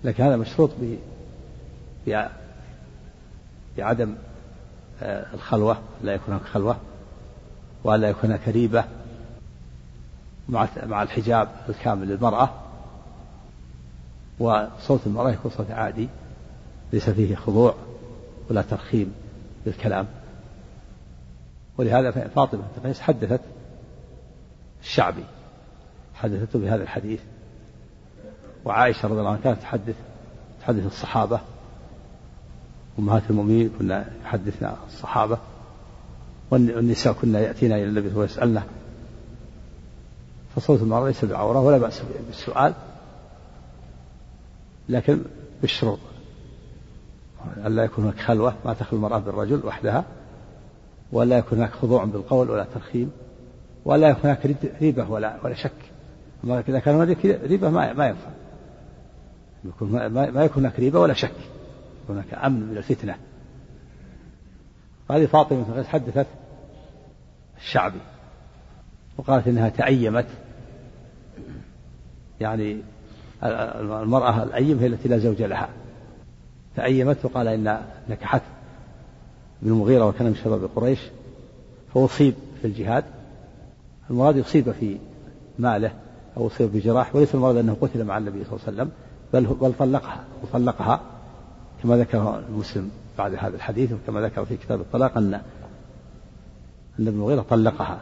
لكن 0.03 0.23
هذا 0.23 0.37
مشروط 0.37 0.69
ب 0.81 0.95
بعدم 3.81 4.15
آه، 5.01 5.33
الخلوة 5.33 5.77
لا 6.03 6.13
يكون 6.13 6.33
هناك 6.33 6.45
خلوة 6.45 6.77
ولا 7.83 8.09
يكون 8.09 8.29
هناك 8.29 8.47
ريبة 8.47 8.83
مع 10.49 10.67
مع 10.83 11.03
الحجاب 11.03 11.49
الكامل 11.69 12.07
للمرأة. 12.07 12.49
وصوت 14.39 15.07
المرأة 15.07 15.31
يكون 15.31 15.51
صوت 15.51 15.71
عادي 15.71 16.09
ليس 16.93 17.09
فيه 17.09 17.35
خضوع 17.35 17.75
ولا 18.49 18.61
ترخيم 18.61 19.13
بالكلام 19.65 20.07
ولهذا 21.77 22.11
فاطمة 22.11 22.61
بنت 22.61 22.87
قيس 22.87 23.01
حدثت 23.01 23.41
الشعبي 24.81 25.23
حدثته 26.15 26.59
بهذا 26.59 26.83
الحديث. 26.83 27.21
وعائشة 28.65 29.07
رضي 29.07 29.19
الله 29.19 29.29
عنها 29.29 29.41
كانت 29.41 29.61
تحدث 29.61 29.95
تحدث 30.61 30.85
الصحابة. 30.85 31.39
أمهات 32.99 33.23
المؤمنين 33.29 33.69
كنا 33.79 34.05
يحدثنا 34.23 34.75
الصحابة 34.87 35.37
والنساء 36.51 37.13
كنا 37.13 37.39
يأتينا 37.39 37.75
إلى 37.75 37.83
النبي 37.83 38.15
ويسألنا 38.15 38.63
فصوت 40.55 40.81
المرأة 40.81 41.07
ليس 41.07 41.25
بعورة 41.25 41.59
ولا 41.59 41.77
بأس 41.77 42.01
بالسؤال 42.27 42.73
لكن 44.89 45.21
بالشروط. 45.61 45.99
ألا 47.65 47.83
يكون 47.83 48.03
هناك 48.03 48.19
خلوة 48.19 48.53
ما 48.65 48.73
تخلو 48.73 48.99
المرأة 48.99 49.19
بالرجل 49.19 49.65
وحدها 49.65 50.03
ولا 51.11 51.37
يكون 51.37 51.57
هناك 51.57 51.71
خضوع 51.71 52.05
بالقول 52.05 52.49
ولا 52.49 52.67
ترخيم 52.73 53.11
ولا 53.85 54.09
يكون 54.09 54.21
هناك 54.23 54.55
ريبة 54.81 55.09
ولا 55.09 55.37
ولا 55.43 55.55
شك. 55.55 55.71
أما 56.43 56.59
إذا 56.59 56.79
كان 56.79 56.95
هناك 56.95 57.25
ريبة 57.25 57.69
ما 57.69 57.93
ما 57.93 58.07
ينفع. 58.07 58.29
ما 60.09 60.43
يكون 60.43 60.63
هناك 60.65 60.79
ريبة 60.79 60.99
ولا 60.99 61.13
شك. 61.13 61.35
هناك 62.11 62.33
أمن 62.33 62.59
من 62.59 62.77
الفتنة. 62.77 63.15
هذه 65.11 65.25
فاطمة 65.25 65.83
حدثت 65.83 66.27
الشعبي 67.57 67.99
وقالت 69.17 69.47
إنها 69.47 69.69
تأيمت. 69.69 70.27
يعني 72.39 72.81
المرأة 73.43 74.43
الأيم 74.43 74.79
هي 74.79 74.87
التي 74.87 75.09
لا 75.09 75.17
زوج 75.17 75.41
لها. 75.41 75.69
تأيمت 76.75 77.25
وقال 77.25 77.47
إن 77.47 77.81
نكحت 78.09 78.41
بن 79.61 79.71
المغيرة 79.71 80.05
وكان 80.05 80.27
من 80.27 80.35
شباب 80.35 80.69
قريش 80.75 80.99
فأصيب 81.93 82.33
في 82.61 82.67
الجهاد. 82.67 83.03
المراد 84.09 84.37
يصيب 84.37 84.71
في 84.71 84.97
ماله 85.59 85.91
أو 86.37 86.47
أصيب 86.47 86.71
بجراح 86.73 87.15
وليس 87.15 87.35
المرض 87.35 87.57
أنه 87.57 87.77
قتل 87.81 88.03
مع 88.03 88.17
النبي 88.17 88.43
صلى 88.43 88.53
الله 88.53 88.67
عليه 88.67 88.77
وسلم 88.77 88.91
بل 89.33 89.55
بل 89.61 89.73
طلقها 89.79 90.23
وطلقها 90.43 91.01
كما 91.83 91.97
ذكر 91.97 92.39
المسلم 92.49 92.91
بعد 93.17 93.35
هذا 93.35 93.55
الحديث 93.55 93.91
وكما 93.91 94.21
ذكر 94.21 94.45
في 94.45 94.57
كتاب 94.57 94.81
الطلاق 94.81 95.17
أن 95.17 95.33
أن 96.99 97.07
ابن 97.07 97.17
المغيرة 97.17 97.41
طلقها 97.41 97.99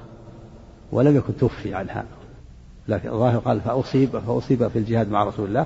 ولم 0.92 1.16
يكن 1.16 1.38
توفي 1.38 1.74
عنها. 1.74 2.06
لكن 2.88 3.10
الظاهر 3.10 3.40
قال 3.40 3.62
فأصيب 3.62 4.20
فأصيب 4.20 4.68
في 4.68 4.80
الجهاد 4.80 5.10
مع 5.10 5.24
رسول 5.24 5.48
الله. 5.48 5.66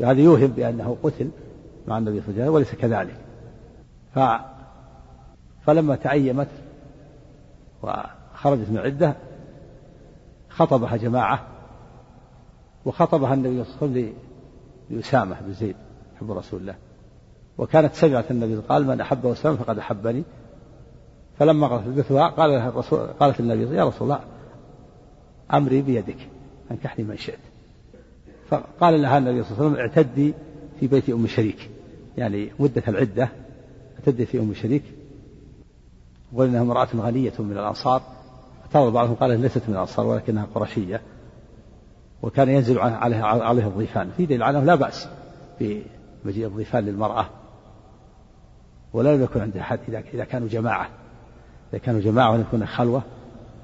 هذا 0.00 0.20
يوهم 0.20 0.46
بأنه 0.46 0.96
قتل 1.02 1.30
مع 1.88 1.98
النبي 1.98 2.20
صلى 2.20 2.28
الله 2.28 2.42
عليه 2.42 2.50
وسلم 2.50 2.54
وليس 2.54 2.74
كذلك. 2.74 3.16
ف 4.14 4.18
فلما 5.66 5.96
تعيمت 5.96 6.48
وخرجت 7.82 8.70
من 8.70 8.78
العدة 8.78 9.16
خطبها 10.48 10.96
جماعة 10.96 11.46
وخطبها 12.84 13.34
النبي 13.34 13.64
صلى 13.64 13.74
الله 13.74 13.76
عليه 13.82 14.02
وسلم 14.02 14.14
لأسامة 14.90 15.36
بن 15.40 15.52
زيد 15.52 15.76
حب 16.20 16.30
رسول 16.30 16.60
الله. 16.60 16.74
وكانت 17.58 17.94
سمعت 17.94 18.30
النبي 18.30 18.56
قال 18.56 18.86
من 18.86 19.00
أحب 19.00 19.26
أسامة 19.26 19.56
فقد 19.56 19.78
أحبني. 19.78 20.22
فلما 21.38 21.66
غلثها 21.66 22.28
قال 22.28 22.50
لها 22.50 22.68
الرسول 22.68 22.98
قالت 22.98 23.40
النبي 23.40 23.76
يا 23.76 23.84
رسول 23.84 24.02
الله 24.02 24.20
أمري 25.52 25.82
بيدك 25.82 26.28
أنكحني 26.70 27.04
من 27.04 27.16
شئت. 27.16 27.38
فقال 28.48 29.02
لها 29.02 29.18
النبي 29.18 29.42
صلى 29.42 29.52
الله 29.52 29.64
عليه 29.64 29.72
وسلم 29.72 29.80
اعتدي 29.80 30.34
في 30.80 30.86
بيت 30.86 31.10
أم 31.10 31.26
شريك. 31.26 31.70
يعني 32.16 32.50
مدة 32.58 32.82
العدة 32.88 33.28
اعتدي 33.98 34.26
في 34.26 34.38
أم 34.38 34.54
شريك. 34.54 34.82
وإنها 36.32 36.62
امرأة 36.62 36.88
غنية 36.96 37.32
من 37.38 37.52
الأنصار. 37.52 38.02
اعترض 38.62 38.92
بعضهم 38.92 39.14
قال 39.14 39.40
ليست 39.40 39.62
من 39.68 39.74
الأنصار 39.74 40.06
ولكنها 40.06 40.46
قرشية. 40.54 41.00
وكان 42.22 42.48
ينزل 42.48 42.78
عليها 42.78 43.26
عليها 43.26 43.68
الضيفان. 43.68 44.10
في 44.16 44.26
دليل 44.26 44.42
على 44.42 44.60
لا 44.60 44.74
بأس 44.74 45.08
بمجيء 45.60 46.46
الضيفان 46.46 46.84
للمرأة. 46.84 47.26
ولا 48.92 49.14
يكون 49.14 49.42
عندها 49.42 49.62
حد 49.62 49.78
إذا 49.88 49.98
إذا 49.98 50.24
كانوا 50.24 50.48
جماعة. 50.48 50.88
إذا 51.72 51.78
كانوا 51.78 52.00
جماعة 52.00 52.30
ويكون 52.30 52.66
خلوة 52.66 53.02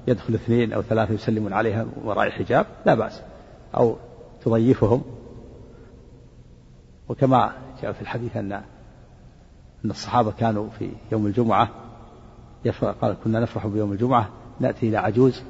يدخل 0.07 0.33
اثنين 0.33 0.73
أو 0.73 0.81
ثلاثة 0.81 1.13
يسلمون 1.13 1.53
عليها 1.53 1.85
وراء 2.03 2.27
الحجاب 2.27 2.65
لا 2.85 2.93
بأس. 2.93 3.21
أو 3.77 3.95
تضيفهم. 4.41 5.01
وكما 7.09 7.51
جاء 7.81 7.91
في 7.91 8.01
الحديث 8.01 8.37
أن 8.37 8.51
أن 9.85 9.91
الصحابة 9.91 10.31
كانوا 10.31 10.69
في 10.69 10.91
يوم 11.11 11.27
الجمعة 11.27 11.69
قال 13.01 13.15
كنا 13.23 13.39
نفرح 13.39 13.67
بيوم 13.67 13.91
الجمعة 13.91 14.29
نأتي 14.59 14.89
إلى 14.89 14.97
عجوز. 14.97 15.43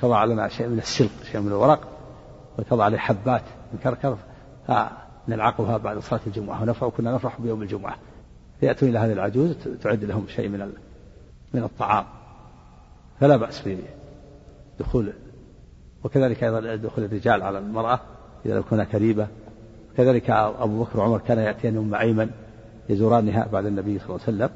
تضع 0.00 0.24
لنا 0.24 0.48
شيء 0.48 0.68
من 0.68 0.78
السلق 0.78 1.22
شيء 1.32 1.40
من 1.40 1.48
الورق 1.48 1.88
وتضع 2.58 2.84
عليه 2.84 2.98
حبات 2.98 3.42
من 3.72 3.78
كركر 3.78 4.18
نلعقها 5.28 5.76
بعد 5.76 5.98
صلاة 5.98 6.20
الجمعة 6.26 6.62
ونفرح 6.62 6.94
كنا 6.96 7.12
نفرح 7.12 7.40
بيوم 7.40 7.62
الجمعة. 7.62 7.96
فيأتون 8.60 8.88
إلى 8.88 8.98
هذه 8.98 9.12
العجوز 9.12 9.56
تعد 9.82 10.04
لهم 10.04 10.26
شيء 10.28 10.48
من 10.48 10.72
من 11.54 11.62
الطعام. 11.62 12.04
فلا 13.20 13.36
بأس 13.36 13.58
في 13.58 13.78
دخول 14.80 15.12
وكذلك 16.04 16.44
أيضا 16.44 16.76
دخول 16.76 17.04
الرجال 17.04 17.42
على 17.42 17.58
المرأة 17.58 18.00
إذا 18.46 18.54
لم 18.54 18.64
كنا 18.70 18.84
كريبة. 18.84 19.26
كذلك 19.96 20.30
أبو 20.30 20.82
بكر 20.82 20.98
وعمر 20.98 21.18
كان 21.18 21.38
يأتيان 21.38 21.76
أم 21.76 21.94
أيمن 21.94 22.30
يزورانها 22.88 23.48
بعد 23.52 23.66
النبي 23.66 23.98
صلى 23.98 24.08
الله 24.08 24.20
عليه 24.26 24.36
وسلم. 24.36 24.50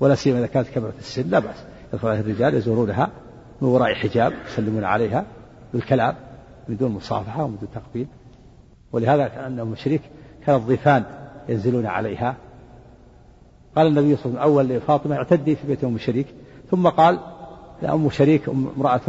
ولا 0.00 0.14
سيما 0.14 0.38
إذا 0.38 0.46
كانت 0.46 0.68
كبرت 0.68 0.98
السن 0.98 1.30
لا 1.30 1.38
بأس. 1.38 1.64
يدخل 1.92 2.08
عليها 2.08 2.20
الرجال 2.20 2.54
يزورونها 2.54 3.10
من 3.60 3.68
وراء 3.68 3.94
حجاب 3.94 4.32
يسلمون 4.46 4.84
عليها 4.84 5.26
بالكلام 5.72 6.14
من 6.68 6.76
دون 6.76 6.90
مصافحة 6.90 7.44
ومن 7.44 7.56
دون 7.56 7.68
تقبيل. 7.74 8.06
ولهذا 8.92 9.28
كان 9.28 9.60
أم 9.60 9.74
شريك 9.74 10.02
كان 10.46 10.56
الضيفان 10.56 11.04
ينزلون 11.48 11.86
عليها 11.86 12.36
قال 13.76 13.86
النبي 13.86 14.16
صلى 14.16 14.26
الله 14.26 14.40
عليه 14.40 14.52
وسلم 14.52 14.58
أول 14.58 14.68
لفاطمة 14.68 15.16
اعتدي 15.16 15.56
في 15.56 15.66
بيت 15.66 15.84
أم 15.84 15.98
شريك 15.98 16.26
ثم 16.70 16.88
قال 16.88 17.18
أم 17.82 18.10
شريك 18.10 18.48
امرأة 18.48 19.00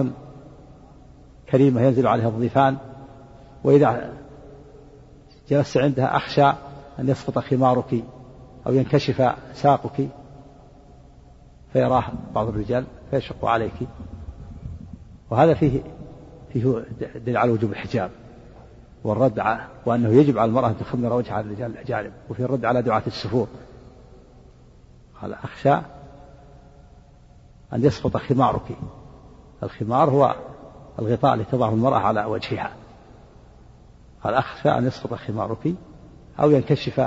كريمة 1.49 1.81
ينزل 1.81 2.07
عليها 2.07 2.27
الضيفان 2.27 2.77
وإذا 3.63 4.13
جلست 5.49 5.77
عندها 5.77 6.17
أخشى 6.17 6.45
أن 6.99 7.09
يسقط 7.09 7.39
خمارك 7.39 8.03
أو 8.67 8.73
ينكشف 8.73 9.31
ساقك 9.53 10.09
فيراه 11.73 12.03
بعض 12.35 12.47
الرجال 12.47 12.85
فيشق 13.11 13.45
عليك. 13.45 13.73
وهذا 15.29 15.53
فيه 15.53 15.81
فيه 16.53 16.85
دليل 17.15 17.37
على 17.37 17.51
وجوب 17.51 17.71
الحجاب 17.71 18.11
والرد 19.03 19.39
على 19.39 19.61
وأنه 19.85 20.09
يجب 20.09 20.37
على 20.37 20.49
المرأة 20.49 20.67
أن 20.67 20.77
تخمر 20.77 21.13
وجهها 21.13 21.39
الرجال 21.41 21.71
الأجانب 21.71 22.11
وفي 22.29 22.39
الرد 22.39 22.65
على 22.65 22.81
دعاة 22.81 23.03
السفور. 23.07 23.47
قال 25.21 25.33
أخشى 25.33 25.73
أن 27.73 27.83
يسقط 27.85 28.17
خمارك. 28.17 28.77
الخمار 29.63 30.09
هو 30.09 30.35
الغطاء 30.99 31.33
الذي 31.33 31.45
تضعه 31.51 31.69
المرأة 31.69 31.99
على 31.99 32.25
وجهها. 32.25 32.71
قال 34.23 34.33
أخشى 34.33 34.69
أن 34.69 34.87
يسقط 34.87 35.13
خمارك 35.13 35.73
أو 36.39 36.51
ينكشف 36.51 36.99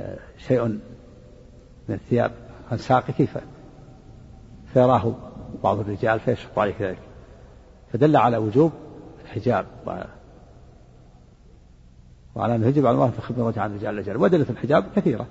آه، 0.00 0.18
شيء 0.38 0.64
من 1.88 1.94
الثياب 1.94 2.32
عن 2.70 2.78
ساقك 2.78 3.28
فيراه 4.72 5.14
بعض 5.64 5.78
الرجال 5.78 6.20
فيشق 6.20 6.58
عليك 6.58 6.82
ذلك. 6.82 7.02
فدل 7.92 8.16
على 8.16 8.36
وجوب 8.36 8.72
الحجاب 9.24 9.66
وعلى 12.34 12.54
أنه 12.56 12.66
يجب 12.66 12.86
على 12.86 12.94
المرأة 12.94 13.12
وجه 13.42 13.60
عن 13.60 13.70
الرجال 13.70 13.94
الأجانب. 13.94 14.20
ودلت 14.20 14.50
الحجاب 14.50 14.84
كثيرة. 14.96 15.26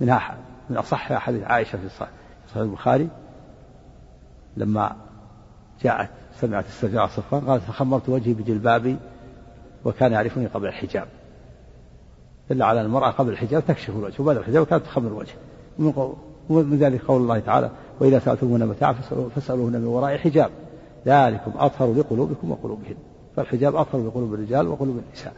منها 0.00 0.36
من 0.70 0.76
أصح 0.76 1.12
حديث 1.12 1.42
عائشة 1.44 1.78
في 1.78 1.88
صحيح 1.88 2.56
البخاري 2.56 3.08
لما 4.56 4.96
جاءت 5.82 6.10
سمعت 6.40 6.64
استرجاع 6.66 7.06
صفوان 7.06 7.40
قالت 7.40 7.62
فخمرت 7.62 8.08
وجهي 8.08 8.34
بجلبابي 8.34 8.96
وكان 9.84 10.12
يعرفني 10.12 10.46
قبل 10.46 10.66
الحجاب. 10.66 11.06
دل 12.50 12.62
على 12.62 12.80
المرأة 12.80 13.10
قبل 13.10 13.32
الحجاب 13.32 13.66
تكشف 13.66 13.90
الوجه 13.90 14.22
وبعد 14.22 14.36
الحجاب 14.36 14.66
كانت 14.66 14.84
تخمر 14.84 15.08
الوجه. 15.08 15.34
ومن 16.48 16.78
ذلك 16.78 17.04
قول 17.04 17.22
الله 17.22 17.38
تعالى 17.38 17.70
وإذا 18.00 18.18
سألتمون 18.18 18.66
متاعا 18.66 18.92
فاسألوهن 19.34 19.72
من 19.72 19.86
وراء 19.86 20.16
حجاب. 20.16 20.50
ذلكم 21.06 21.52
أطهر 21.56 21.92
لقلوبكم 21.92 22.50
وقلوبهن. 22.50 22.96
فالحجاب 23.36 23.76
أطهر 23.76 24.06
لقلوب 24.06 24.34
الرجال 24.34 24.68
وقلوب 24.68 25.00
النساء. 25.08 25.34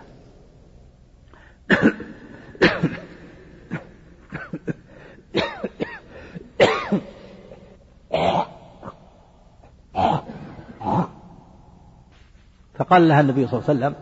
فقال 12.87 13.09
لها 13.09 13.21
النبي 13.21 13.47
صلى 13.47 13.61
الله 13.61 13.71
عليه 13.71 13.79
وسلم 13.79 13.95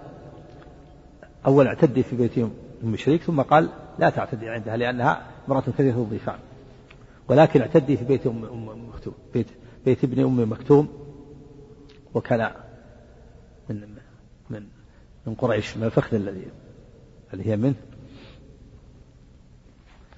أول 1.46 1.66
اعتدي 1.66 2.02
في 2.02 2.16
بيت 2.16 2.38
أم 2.84 2.96
شريك 2.96 3.22
ثم 3.22 3.40
قال 3.40 3.68
لا 3.98 4.10
تعتدي 4.10 4.48
عندها 4.48 4.76
لأنها 4.76 5.22
امرأة 5.48 5.60
كثيرة 5.60 5.96
الضيفان 5.96 6.38
ولكن 7.28 7.60
اعتدي 7.60 7.96
في 7.96 8.04
بيت 8.04 8.26
أم 8.26 8.44
أم 8.44 8.88
مكتوم 8.88 9.14
بيت 9.34 9.46
بيت 9.84 10.04
ابن 10.04 10.24
أم 10.24 10.52
مكتوم. 10.52 10.88
وكان 12.14 12.50
من 13.70 13.80
من 14.50 14.66
من 15.26 15.34
قريش 15.34 15.76
من 15.76 15.84
الفخذ 15.84 16.14
الذي 16.14 16.46
اللي 17.32 17.46
هي 17.46 17.56
منه. 17.56 17.74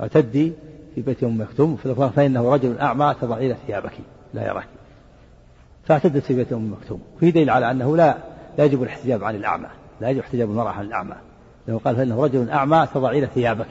اعتدي 0.00 0.52
في 0.94 1.00
بيت 1.00 1.24
أم 1.24 1.40
مكتوم 1.40 1.76
فإنه 2.16 2.54
رجل 2.54 2.78
أعمى 2.78 3.14
تضعين 3.20 3.54
ثيابك 3.66 3.92
لا 4.34 4.46
يراك. 4.46 4.68
فاعتدت 5.84 6.24
في 6.24 6.34
بيت 6.34 6.52
أم 6.52 6.72
مكتوم. 6.72 7.02
في 7.20 7.30
دليل 7.30 7.50
على 7.50 7.70
أنه 7.70 7.96
لا 7.96 8.35
لا 8.58 8.64
يجب 8.64 8.82
الاحتجاب 8.82 9.24
عن 9.24 9.34
الأعمى 9.34 9.68
لا 10.00 10.08
يجب 10.08 10.20
احتجاب 10.20 10.50
المرأة 10.50 10.70
عن 10.70 10.84
الأعمى. 10.84 11.14
لأنه 11.66 11.78
قال 11.78 11.96
فإنه 11.96 12.22
رجل 12.24 12.50
أعمى 12.50 12.88
تضعين 12.94 13.26
ثيابك 13.26 13.66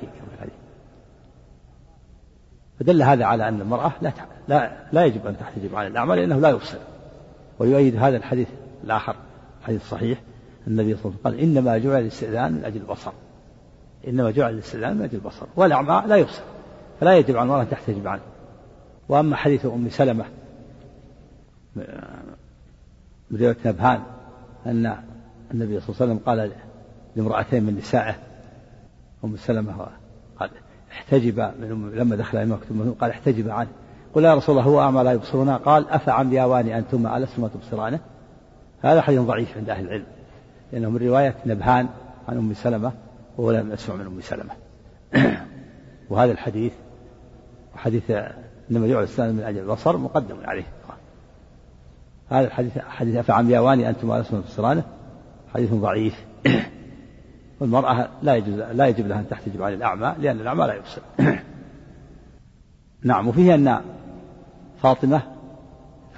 فدل 2.79 3.01
هذا 3.01 3.25
على 3.25 3.47
أن 3.47 3.61
المرأة 3.61 3.91
لا 4.01 4.11
لا 4.47 4.71
لا 4.91 5.05
يجب 5.05 5.27
أن 5.27 5.37
تحتجب 5.37 5.75
عن 5.75 5.87
الأعمى 5.87 6.15
لأنه 6.15 6.39
لا 6.39 6.49
يبصر. 6.49 6.77
ويؤيد 7.59 7.95
هذا 7.95 8.17
الحديث 8.17 8.47
الآخر 8.83 9.15
حديث 9.63 9.89
صحيح. 9.89 10.21
النبي 10.67 10.95
صلى 10.95 11.05
الله 11.05 11.17
عليه 11.25 11.37
وسلم 11.37 11.47
قال 11.47 11.57
إنما 11.57 11.77
جعل 11.77 12.01
الاستئذان 12.01 12.51
من 12.51 12.65
أجل 12.65 12.81
البصر. 12.81 13.11
إنما 14.07 14.31
جعل 14.31 14.53
الاستئذان 14.53 14.97
من 14.97 15.03
أجل 15.03 15.15
البصر. 15.15 15.45
والأعمى 15.55 16.03
لا 16.07 16.15
يبصر 16.15 16.43
فلا 16.99 17.17
يجب 17.17 17.35
على 17.35 17.43
المرأة 17.43 17.61
أن 17.61 17.69
تحتجب 17.69 18.07
عنه. 18.07 18.21
وأما 19.09 19.35
حديث 19.35 19.65
أم 19.65 19.89
سلمة 19.89 20.25
من 23.31 23.39
رواية 23.39 23.57
نبهان 23.65 24.01
أن 24.65 24.95
النبي 25.51 25.79
صلى 25.79 25.89
الله 25.89 26.01
عليه 26.01 26.13
وسلم 26.13 26.19
قال 26.25 26.51
لامرأتين 27.15 27.63
من 27.63 27.75
نسائه 27.75 28.15
أم 29.25 29.37
سلمة 29.37 29.87
قال 30.39 30.49
احتجب 30.91 31.39
من 31.39 31.91
لما 31.95 32.15
دخل 32.15 32.37
المكتوب 32.37 32.95
قال 33.01 33.11
احتجب 33.11 33.49
عنه. 33.49 33.69
قل 34.13 34.23
يا 34.23 34.35
رسول 34.35 34.57
الله 34.57 34.69
هو 34.69 34.81
أعمى 34.81 35.03
لا 35.03 35.11
يبصرنا؟ 35.11 35.57
قال 35.57 35.89
أفعم 35.89 36.33
ياواني 36.33 36.77
أنتما 36.77 37.17
ألستما 37.17 37.47
تبصرانه؟ 37.47 37.99
هذا 38.81 39.01
حديث 39.01 39.19
ضعيف 39.19 39.57
عند 39.57 39.69
أهل 39.69 39.85
العلم 39.85 40.05
لأنه 40.73 40.89
من 40.89 40.97
رواية 40.97 41.35
نبهان 41.45 41.87
عن 42.27 42.37
أم 42.37 42.53
سلمة 42.53 42.91
وهو 43.37 43.51
لم 43.51 43.71
يسمع 43.71 43.95
من 43.95 44.05
أم 44.05 44.21
سلمة. 44.21 44.51
وهذا 46.09 46.31
الحديث 46.31 46.73
حديث 47.75 48.11
إنما 48.71 48.87
يعلى 48.87 49.03
السلام 49.03 49.35
من 49.35 49.43
أجل 49.43 49.59
البصر 49.59 49.97
مقدم 49.97 50.35
عليه. 50.45 50.65
هذا 52.29 52.47
الحديث 52.47 52.77
حديث 52.77 53.15
أفعمياواني 53.15 53.89
أنتم 53.89 54.11
على 54.11 54.21
اسم 54.21 54.37
الصرانة 54.37 54.83
حديث 55.53 55.73
ضعيف. 55.73 56.25
والمرأة 57.59 58.09
لا 58.21 58.35
يجوز 58.35 58.59
لا 58.59 58.87
يجب 58.87 59.07
لها 59.07 59.19
أن 59.19 59.27
تحتجب 59.29 59.63
عن 59.63 59.73
الأعمى 59.73 60.15
لأن 60.19 60.41
الأعمى 60.41 60.65
لا 60.65 60.73
يبصر 60.73 61.01
نعم 63.03 63.27
وفيه 63.27 63.55
أن 63.55 63.81
فاطمة 64.81 65.21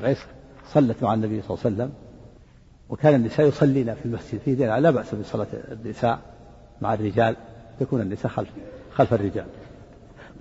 غيث 0.01 0.19
صلت 0.67 1.03
مع 1.03 1.13
النبي 1.13 1.41
صلى 1.41 1.49
الله 1.49 1.65
عليه 1.65 1.75
وسلم 1.75 1.91
وكان 2.89 3.15
النساء 3.15 3.47
يصلين 3.47 3.95
في 3.95 4.05
المسجد. 4.05 4.39
في 4.39 4.55
دين 4.55 4.75
لا 4.75 4.91
بأس 4.91 5.15
بصلاة 5.15 5.47
النساء 5.71 6.19
مع 6.81 6.93
الرجال 6.93 7.35
تكون 7.79 8.01
النساء 8.01 8.31
خلف 8.31 8.49
خلف 8.93 9.13
الرجال. 9.13 9.45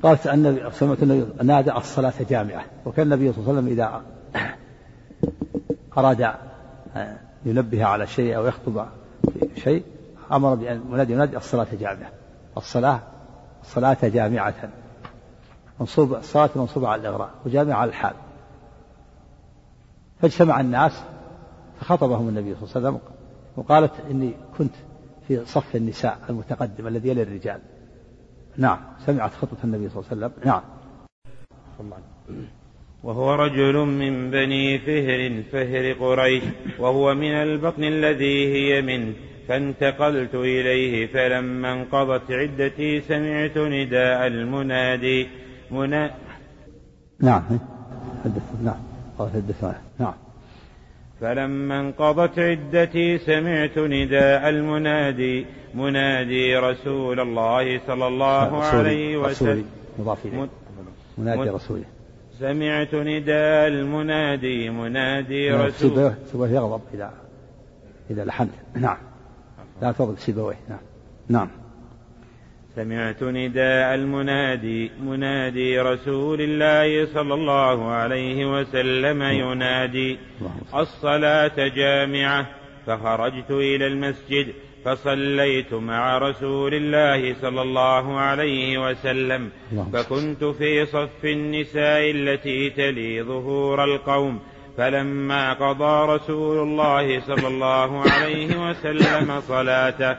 قالت 0.02 0.26
أن 0.26 0.70
سمعت 0.72 1.02
النبي 1.02 1.26
نادى 1.42 1.72
الصلاة 1.72 2.12
جامعة 2.30 2.64
وكان 2.86 3.12
النبي 3.12 3.32
صلى 3.32 3.38
الله 3.38 3.50
عليه 3.50 3.58
وسلم 3.58 3.72
إذا 3.72 4.02
أراد 5.98 6.34
ينبه 7.44 7.84
على 7.84 8.06
شيء 8.06 8.36
أو 8.36 8.46
يخطب 8.46 8.86
شيء 9.56 9.84
أمر 10.32 10.54
بأن 10.54 10.82
منادي 10.90 11.12
ينادي 11.12 11.36
الصلاة 11.36 11.66
جامعة. 11.80 12.10
الصلاة 12.56 13.00
الصلاة 13.62 13.98
جامعة. 14.02 14.54
منصوب 15.80 16.14
الصلاة 16.14 16.50
منصوبة 16.56 16.88
على 16.88 17.00
الإغراء 17.00 17.30
وجامعة 17.46 17.76
على 17.76 17.88
الحال. 17.88 18.14
فاجتمع 20.20 20.60
الناس 20.60 21.02
فخطبهم 21.80 22.28
النبي 22.28 22.54
صلى 22.54 22.62
الله 22.62 22.76
عليه 22.76 22.88
وسلم 22.88 23.00
وقالت 23.56 23.92
إني 24.10 24.34
كنت 24.58 24.74
في 25.28 25.44
صف 25.44 25.76
النساء 25.76 26.18
المتقدم 26.28 26.86
الذي 26.86 27.08
يلي 27.08 27.22
الرجال. 27.22 27.60
نعم 28.56 28.78
سمعت 29.06 29.34
خطبة 29.34 29.58
النبي 29.64 29.88
صلى 29.88 30.02
الله 30.02 30.10
عليه 30.10 30.26
وسلم. 30.26 30.32
نعم. 30.44 30.62
وهو 33.06 33.34
رجل 33.34 33.76
من 33.76 34.30
بني 34.30 34.78
فهر 34.78 35.42
فهر 35.52 35.92
قريش 35.92 36.42
وهو 36.78 37.14
من 37.14 37.32
البطن 37.32 37.84
الذي 37.84 38.54
هي 38.54 38.82
منه 38.82 39.12
فانتقلت 39.48 40.34
إليه 40.34 41.06
فلما 41.06 41.72
انقضت 41.72 42.30
عدتي 42.30 43.00
سمعت 43.00 43.58
نداء 43.58 44.26
المنادي. 44.26 45.28
منا 45.70 46.14
نعم. 47.20 47.42
حدث 48.24 48.42
نعم. 48.64 48.80
قال 49.18 49.74
نعم. 49.98 50.14
فلما 51.20 51.80
انقضت 51.80 52.38
عدتي 52.38 53.18
سمعت 53.18 53.78
نداء 53.78 54.48
المنادي. 54.48 55.46
منادي 55.74 56.56
رسول 56.56 57.20
الله 57.20 57.80
صلى 57.86 58.06
الله 58.06 58.64
عليه 58.64 59.16
وسلم. 59.16 59.64
مضاف 59.98 60.26
إليه. 60.26 60.48
منادي 61.18 61.50
رسوله 61.50 61.95
سمعت 62.40 62.94
نداء 62.94 63.68
المنادي 63.68 64.70
منادي 64.70 65.50
نعم 65.50 65.60
رسول. 65.60 66.12
سيبويه 66.32 66.50
يغضب 66.50 66.80
إذا 66.94 67.12
إذا 68.10 68.24
لحنت 68.24 68.50
نعم. 68.74 68.96
لا 69.82 69.92
تغضب 69.92 70.18
سيبويه. 70.18 70.58
نعم. 70.68 70.78
نعم. 71.28 71.48
سمعت 72.76 73.22
نداء 73.22 73.94
المنادي 73.94 74.90
منادي 75.00 75.80
رسول 75.80 76.40
الله 76.40 77.06
صلى 77.06 77.34
الله 77.34 77.84
عليه 77.90 78.60
وسلم 78.60 79.22
ينادي 79.22 80.18
الصلاة 80.74 81.68
جامعة 81.68 82.46
فخرجت 82.86 83.50
إلى 83.50 83.86
المسجد 83.86 84.52
فصليت 84.86 85.74
مع 85.74 86.18
رسول 86.18 86.74
الله 86.74 87.34
صلى 87.42 87.62
الله 87.62 88.20
عليه 88.20 88.90
وسلم 88.90 89.50
فكنت 89.92 90.44
في 90.44 90.86
صف 90.86 91.24
النساء 91.24 92.10
التي 92.10 92.70
تلي 92.70 93.22
ظهور 93.22 93.84
القوم. 93.84 94.40
فلما 94.76 95.52
قضى 95.52 96.14
رسول 96.14 96.58
الله 96.68 97.20
صلى 97.20 97.48
الله 97.48 98.02
عليه 98.10 98.70
وسلم 98.70 99.40
صلاته 99.40 100.16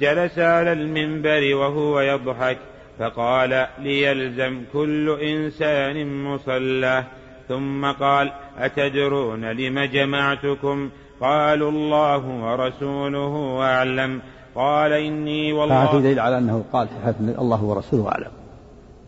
جلس 0.00 0.38
على 0.38 0.72
المنبر 0.72 1.54
وهو 1.54 2.00
يضحك 2.00 2.58
فقال 2.98 3.66
ليلزم 3.78 4.62
كل 4.72 5.18
إنسان 5.22 6.24
مصلاه 6.24 7.04
ثم 7.48 7.86
قال 7.86 8.32
أتدرون 8.58 9.44
لم 9.44 9.80
جمعتكم؟ 9.80 10.90
قالوا 11.22 11.70
الله 11.70 12.44
ورسوله 12.44 13.62
أعلم. 13.62 14.22
قال 14.54 14.92
إني 14.92 15.52
والله 15.52 15.86
فهذا 15.86 16.00
دليل 16.00 16.20
على 16.20 16.38
أنه 16.38 16.64
قال 16.72 16.88
في 16.88 16.94
حديث 17.06 17.38
الله 17.38 17.64
ورسوله 17.64 18.08
أعلم. 18.08 18.30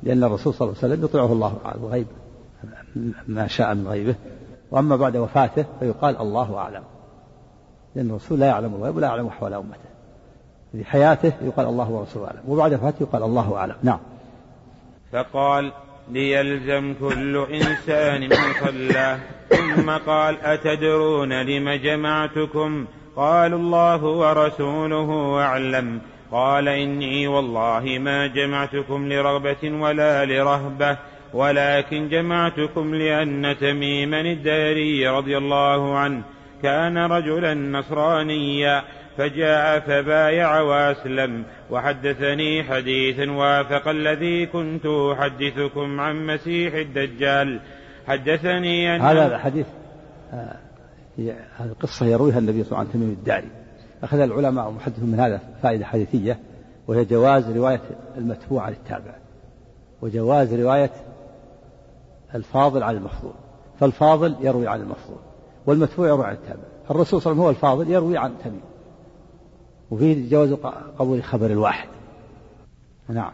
لأن 0.03 0.24
الرسول 0.24 0.55
صلى 0.55 0.68
الله 0.68 0.79
عليه 0.83 0.94
وسلم 0.94 1.05
يطيعه 1.05 1.33
الله 1.33 1.59
على 1.64 1.74
الغيب 1.74 2.07
ما 3.29 3.46
شاء 3.46 3.74
من 3.74 3.88
غيبه. 3.88 4.14
وأما 4.70 4.96
بعد 4.96 5.16
وفاته 5.16 5.64
فيقال 5.81 6.20
الله 6.20 6.57
أعلم. 6.59 6.83
لأن 7.94 8.11
الرسول 8.11 8.40
لا 8.40 8.46
يعلم 8.46 8.74
الغيب 8.74 8.96
ولا 8.96 9.07
يعلم 9.07 9.27
أحوال 9.27 9.55
أمته. 9.55 9.94
في 10.72 10.85
حياته 10.85 11.33
يقال 11.42 11.66
الله 11.66 11.90
ورسوله 11.90 12.27
أعلم. 12.27 12.40
وبعد 12.48 12.74
وفاته 12.74 13.03
يقال 13.03 13.22
الله 13.22 13.57
أعلم. 13.57 13.74
نعم. 13.83 14.00
فقال 15.12 15.72
ليلزم 16.12 16.95
كل 17.01 17.47
إنسان 17.53 18.29
مصلاه 18.29 19.19
ثم 19.49 19.90
قال 19.90 20.37
أتدرون 20.43 21.43
لم 21.43 21.71
جمعتكم؟ 21.71 22.87
قالوا 23.17 23.59
الله 23.59 24.05
ورسوله 24.05 25.40
أعلم. 25.43 26.01
قال 26.33 26.69
إني 26.69 27.27
والله 27.27 27.99
ما 28.01 28.27
جمعتكم 28.27 29.12
لرغبة 29.12 29.73
ولا 29.73 30.25
لرهبة 30.25 30.97
ولكن 31.35 32.09
جمعتكم 32.09 32.95
لأن 32.95 33.57
تميما 33.61 34.21
الداري 34.21 35.09
رضي 35.09 35.38
الله 35.38 35.99
عنه. 35.99 36.23
كان 36.62 36.99
رجلا 36.99 37.55
نصرانيا. 37.55 38.85
فجاء 39.18 39.81
فبايع 39.81 40.61
وأسلم. 40.61 41.44
وحدثني 41.70 42.64
حديثا 42.64 43.31
وافق 43.31 43.88
الذي 43.88 44.46
كنت 44.46 44.87
أحدثكم 44.87 46.00
عن 46.00 46.27
مسيح 46.27 46.74
الدجال. 46.74 47.61
حدثني 48.07 48.96
أن 48.96 49.00
هذا 49.00 49.27
الحديث 49.35 49.66
آه، 50.33 50.57
هذه 51.18 51.37
القصة 51.61 52.07
يرويها 52.07 52.38
النبي 52.38 52.64
صلى 52.64 52.72
الله 52.72 52.79
عليه 52.79 52.90
وسلم 52.90 53.03
الداري 53.03 53.48
أخذ 54.03 54.18
العلماء 54.18 54.68
ومحدثون 54.68 55.11
من 55.11 55.20
هذا 55.20 55.40
فائدة 55.62 55.85
حديثية 55.85 56.38
وهي 56.88 57.05
جواز 57.05 57.50
رواية 57.50 57.81
المتبوع 58.16 58.62
عن 58.62 58.72
التابع. 58.72 59.14
وجواز 60.03 60.55
رواية 60.55 60.90
الفاضل 62.35 62.83
عن 62.83 62.96
المفضول. 62.96 63.35
فالفاضل 63.81 64.37
يروي 64.40 64.68
عن 64.68 64.81
المفضول 64.81 65.18
والمتبوع 65.66 66.09
يروي 66.09 66.27
عن 66.27 66.35
التابع. 66.35 66.62
الرسول 66.90 67.22
صلى 67.22 67.33
الله 67.33 67.44
عليه 67.44 67.57
وسلم 67.59 67.68
هو 67.68 67.77
الفاضل 67.77 67.90
يروي 67.90 68.18
عن 68.18 68.33
تميم 68.44 68.61
وفيه 69.94 70.30
جواز 70.30 70.52
قبول 70.98 71.22
خبر 71.22 71.46
الواحد. 71.46 71.88
نعم. 73.09 73.33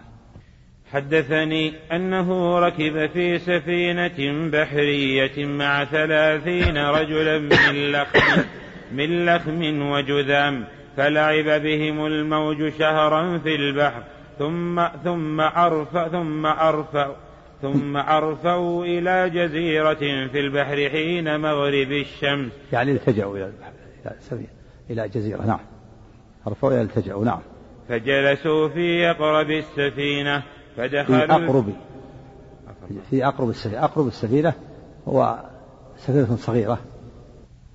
حدثني 0.92 1.72
أنه 1.92 2.58
ركب 2.58 3.06
في 3.06 3.38
سفينة 3.38 4.48
بحرية 4.50 5.46
مع 5.46 5.84
ثلاثين 5.84 6.76
رجلا 6.76 7.38
من 7.38 7.92
لخم 7.92 8.42
من 8.92 9.26
لخم 9.26 9.82
وجذام 9.90 10.64
فلعب 10.96 11.44
بهم 11.62 12.06
الموج 12.06 12.72
شهرا 12.78 13.38
في 13.38 13.54
البحر 13.54 14.02
ثم 14.38 14.86
ثم 15.04 15.40
أرف 15.40 16.10
ثم 16.12 16.46
أرف 16.46 17.08
ثم 17.62 17.96
أرفوا 17.96 18.84
إلى 18.84 19.30
جزيرة 19.30 20.28
في 20.28 20.40
البحر 20.40 20.90
حين 20.90 21.40
مغرب 21.40 21.92
الشمس. 21.92 22.52
يعني 22.72 22.92
التجأوا 22.92 23.36
إلى 23.36 23.44
البحر 23.44 23.72
إلى 24.32 24.46
إلى 24.90 25.08
جزيرة 25.08 25.46
نعم. 25.46 25.60
أرفعوا 26.50 26.72
يلتجئوا 26.72 27.24
نعم. 27.24 27.40
فجلسوا 27.88 28.68
في 28.68 29.10
أقرب 29.10 29.50
السفينة 29.50 30.42
فدخلوا 30.76 31.26
في 31.26 31.32
أقرب 31.32 31.74
في 33.10 33.26
أقرب 33.26 33.48
السفينة. 33.48 33.84
أقرب 33.84 34.06
السفينة 34.06 34.52
هو 35.08 35.38
سفينة 35.96 36.36
صغيرة 36.36 36.78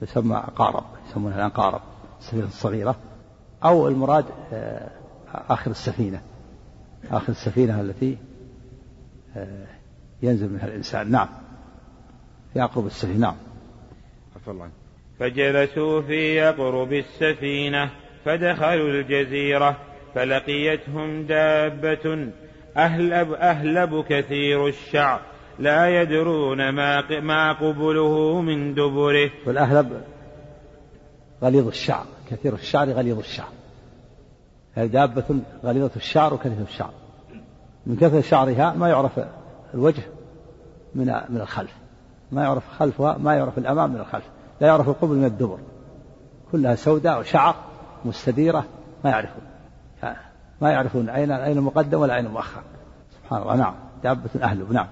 يسمى 0.02 0.44
قارب 0.56 0.84
يسمونها 1.10 1.36
الآن 1.36 1.50
قارب. 1.50 1.82
السفينة 2.20 2.46
الصغيرة 2.46 2.96
أو 3.64 3.88
المراد 3.88 4.26
آه، 4.54 4.90
آخر 5.34 5.72
السفينة. 5.72 6.22
آخر 7.12 7.30
السفينة 7.30 7.82
التي 7.82 8.18
آه، 9.38 9.68
ينزل 10.22 10.54
منها 10.54 10.68
الإنسان. 10.68 11.12
نعم. 11.12 11.28
في 12.54 12.64
أقرب 12.64 12.86
السفينة. 12.86 13.20
نعم. 13.20 13.36
فجلسوا 15.20 16.02
في 16.02 16.44
أقرب 16.44 16.94
السفينة 16.94 17.92
فدخلوا 18.26 18.90
الجزيرة 18.90 19.78
فلقيتهم 20.16 21.24
دابة. 21.24 22.32
أهلب, 22.78 23.32
أهلب 23.34 24.06
كثير 24.10 24.68
الشعر 24.68 25.22
لا 25.60 26.02
يدرون 26.02 26.70
ما 26.70 27.20
ما 27.22 27.54
قبله 27.54 28.42
من 28.42 28.74
دبره. 28.74 29.30
والأهلب 29.48 30.02
غليظ 31.44 31.68
الشعر 31.68 32.06
كثير 32.32 32.54
الشعر 32.54 32.90
غليظ 32.90 33.18
الشعر. 33.18 33.52
هذه 34.74 34.88
دابة 34.88 35.40
غليظة 35.64 35.92
الشعر 35.96 36.34
وكثير 36.34 36.66
الشعر؟ 36.70 36.94
من 37.86 37.96
كثرة 37.96 38.22
شعرها 38.22 38.74
ما 38.74 38.90
يعرف 38.90 39.20
الوجه 39.74 40.04
من 40.96 41.06
من 41.06 41.42
الخلف. 41.42 41.72
ما 42.32 42.44
يعرف 42.44 42.64
خلفها 42.80 43.18
ما 43.18 43.36
يعرف 43.36 43.58
الأمام 43.58 43.94
من 43.94 44.00
الخلف. 44.00 44.26
لا 44.62 44.68
يعرف 44.68 44.90
القبل 44.90 45.16
من 45.16 45.26
الدبر. 45.26 45.60
كلها 46.52 46.76
سوداء 46.76 47.20
وشعر. 47.20 47.56
مستديرة 48.06 48.66
ما 49.04 49.10
يعرفون. 49.10 49.42
ما 50.62 50.72
يعرفون 50.72 51.10
أين 51.10 51.32
أين 51.32 51.58
المقدم 51.58 52.00
ولا 52.00 52.16
أين 52.16 52.26
المؤخر 52.26 52.62
سبحان 53.12 53.42
الله. 53.42 53.56
نعم. 53.56 53.74
دابة 54.04 54.30
أهلب 54.44 54.72
نعم. 54.72 54.88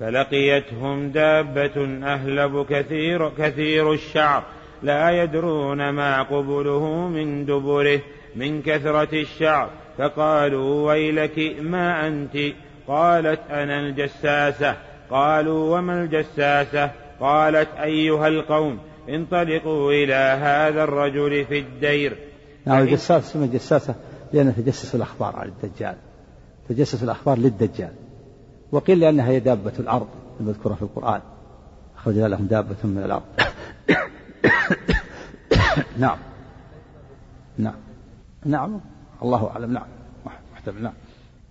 فلقيتهم 0.00 1.08
دابة 1.08 1.98
أهلب 2.02 2.66
كثير 2.70 3.28
كثير 3.28 3.92
الشعر. 3.92 4.42
لا 4.82 5.22
يدرون 5.22 5.90
ما 5.90 6.22
قبله 6.22 7.08
من 7.08 7.44
دبره 7.44 8.00
من 8.36 8.62
كثرة 8.62 9.20
الشعر. 9.20 9.70
فقالوا 9.98 10.86
ويلك 10.86 11.56
ما 11.60 12.06
أنت؟ 12.06 12.36
قالت 12.88 13.40
أنا 13.50 13.80
الجساسة. 13.80 14.76
قالوا 15.10 15.78
وما 15.78 16.02
الجساسة؟ 16.02 16.90
قالت 17.20 17.68
أيها 17.82 18.28
القوم 18.28 18.78
انطلقوا 19.08 19.92
إلى 19.92 20.14
هذا 20.14 20.84
الرجل 20.84 21.44
في 21.44 21.58
الدير. 21.58 22.16
نعم. 22.66 22.82
الجساس 22.82 23.30
اسمه 23.30 23.44
الجساسة 23.44 23.94
لأنه 24.32 24.50
تجسس 24.50 24.94
الأخبار 24.94 25.36
على 25.36 25.48
الدجال. 25.48 25.96
تجسس 26.68 27.02
الأخبار 27.02 27.38
للدجال. 27.38 27.92
وقيل 28.72 29.00
لأنها 29.00 29.28
هي 29.28 29.40
دابة 29.40 29.72
الأرض 29.78 30.08
المذكورة 30.40 30.74
في 30.74 30.82
القرآن. 30.82 31.20
أخرجنا 31.96 32.26
لهم 32.26 32.46
دابة 32.46 32.76
من 32.84 33.02
الأرض. 33.04 33.22
نعم. 35.98 36.18
نعم. 37.58 37.76
نعم. 38.44 38.80
الله 39.22 39.50
أعلم. 39.50 39.72
نعم. 39.72 39.86
محتمل. 40.52 40.82
نعم. 40.82 40.92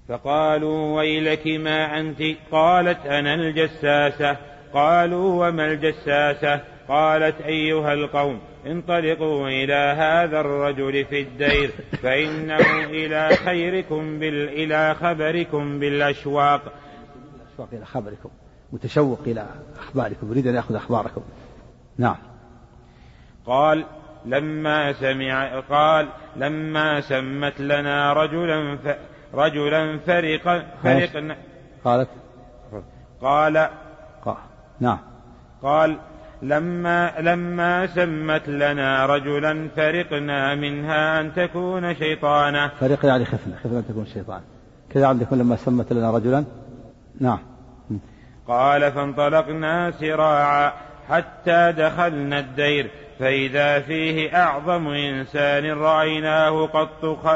فقالوا 0.07 0.95
ويلك 0.95 1.47
ما 1.47 1.99
أنت؟ 1.99 2.21
قالت 2.51 3.05
أنا 3.05 3.33
الجساسة. 3.33 4.37
قالوا 4.73 5.47
وما 5.47 5.65
الجساسة؟ 5.65 6.61
قالت 6.87 7.41
أيها 7.41 7.93
القوم. 7.93 8.39
انطلقوا 8.65 9.47
إلى 9.47 9.95
هذا 9.97 10.39
الرجل 10.39 11.05
في 11.05 11.21
الدير 11.21 11.71
فإنه 12.03 12.83
إلى 12.83 13.29
خيركم 13.29 14.19
بال 14.19 14.49
إلى 14.49 14.95
خبركم 14.95 15.79
بالأشواق. 15.79 16.61
الأشواق 17.35 17.67
إلى 17.73 17.85
خبركم 17.85 18.29
متشوق 18.73 19.19
إلى 19.25 19.45
أخباركم 19.79 20.31
يريد 20.31 20.47
أن 20.47 20.55
يأخذ 20.55 20.75
أخباركم. 20.75 21.21
نعم. 21.97 22.15
قال 23.45 23.85
لما 24.25 24.93
سمع 24.93 25.59
قال 25.59 26.07
لما 26.35 27.01
سمت 27.01 27.61
لنا 27.61 28.13
رجلا 28.13 28.77
ف 28.77 28.95
رجلا 29.33 29.99
فرق 29.99 30.65
فرقنا 30.83 31.37
قالت. 31.83 32.09
قال 33.21 33.69
قال 34.25 34.37
نعم. 34.79 34.99
قال 35.61 35.97
لما 36.43 37.13
لما 37.19 37.87
سمت 37.87 38.49
لنا 38.49 39.05
رجلا 39.05 39.67
فرقنا 39.75 40.55
منها 40.55 41.21
أن 41.21 41.33
تكون 41.33 41.95
شيطانا 41.95 42.67
فرق 42.79 43.05
يعني 43.05 43.25
خفنا 43.25 43.55
خفنا 43.55 43.79
أن 43.79 43.87
تكون 43.87 44.05
شيطان. 44.05 44.41
كذا 44.89 45.07
عندكم 45.07 45.35
لما 45.35 45.55
سمت 45.55 45.93
لنا 45.93 46.11
رجلا؟ 46.11 46.43
نعم. 47.19 47.39
قال 48.47 48.91
فانطلقنا 48.91 49.91
سراعا 49.91 50.73
حتى 51.09 51.73
دخلنا 51.77 52.39
الدير 52.39 52.89
فإذا 53.19 53.79
فيه 53.79 54.35
أعظم 54.43 54.87
إنسان 54.87 55.71
رأيناه 55.71 56.65
قط 56.67 57.05
خ... 57.05 57.27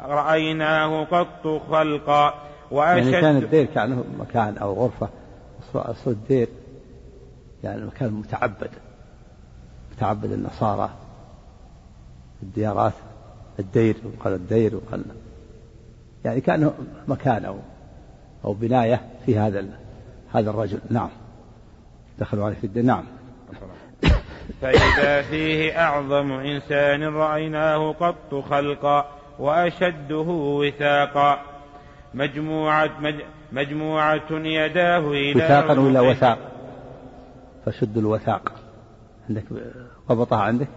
رأيناه 0.00 1.04
قط 1.04 1.62
خلقا 1.70 2.34
وأشد 2.70 3.06
يعني 3.06 3.20
كان 3.20 3.36
الدير 3.36 3.64
كأنه 3.64 4.04
مكان 4.18 4.58
أو 4.58 4.72
غرفة 4.72 5.08
الدير 6.06 6.48
يعني 7.64 7.86
مكان 7.86 8.12
متعبد 8.12 8.70
متعبد 9.92 10.32
النصارى 10.32 10.90
الديارات 12.42 12.92
الدير 13.58 13.96
وقال 14.04 14.32
الدير 14.32 14.76
وقال 14.76 15.04
يعني 16.24 16.40
كأنه 16.40 16.74
مكان 17.08 17.44
أو 17.44 17.58
أو 18.44 18.52
بناية 18.52 19.00
في 19.26 19.38
هذا 19.38 19.66
هذا 20.34 20.50
الرجل. 20.50 20.78
نعم. 20.90 21.08
دخلوا 22.18 22.44
عليه 22.44 22.54
في 22.54 22.64
الدين. 22.64 22.86
نعم. 22.86 23.04
فإذا 24.60 25.22
فيه 25.22 25.80
أعظم 25.80 26.32
إنسان 26.32 27.02
رأيناه 27.02 27.92
قط 27.92 28.44
خلقا 28.50 29.08
وأشده 29.38 30.26
وثاقا. 30.28 31.40
مجموعة 32.14 32.90
مج 33.00 33.14
مجموعة 33.52 34.30
يداه 34.30 34.98
إلى 34.98 35.44
وثاقا 35.44 35.80
ولا 35.80 36.00
وثاق؟ 36.00 36.38
فشد 37.70 37.98
الوثاق. 37.98 38.52
عندك 39.28 39.44
ضبطها 40.08 40.38
عندك؟ 40.38 40.68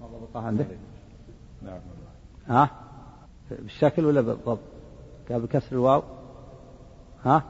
ما 0.00 0.06
ضبطها 0.06 0.42
عندك؟ 0.42 0.66
نعم 1.62 1.80
ها؟ 2.48 2.70
بالشكل 3.50 4.04
ولا 4.04 4.20
بالضبط؟ 4.20 4.58
قال 5.30 5.40
بكسر 5.40 5.72
الواو. 5.72 6.02
ها؟ 7.24 7.42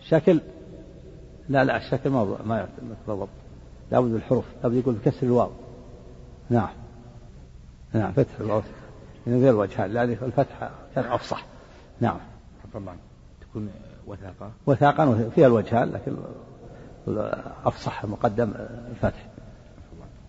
شكل. 0.00 0.40
لا 1.48 1.64
لا 1.64 1.76
الشكل 1.76 2.10
ما 2.10 2.24
ما 2.44 2.68
بالضبط 3.06 3.28
لابد 3.90 4.12
بالحروف 4.12 4.44
لابد 4.62 4.74
يقول 4.74 4.94
بكسر 4.94 5.26
الواو. 5.26 5.50
نعم. 6.50 6.72
نعم 7.92 8.12
فتح 8.12 8.40
الواو. 8.40 8.62
من 9.26 9.40
غير 9.42 9.56
وجهان 9.56 9.90
لأن 9.90 10.10
الفتحة 10.10 10.70
كان 10.94 11.04
أفصح. 11.04 11.44
نعم. 12.00 12.18
طبعا 12.74 12.96
تكون 13.52 13.70
وثاقة؟ 14.06 14.50
وثاقا 14.66 15.30
فيها 15.34 15.46
الوجهان 15.46 15.92
لكن 15.92 16.16
أفصح 17.64 18.04
مقدم 18.04 18.52
الفتح. 18.90 19.26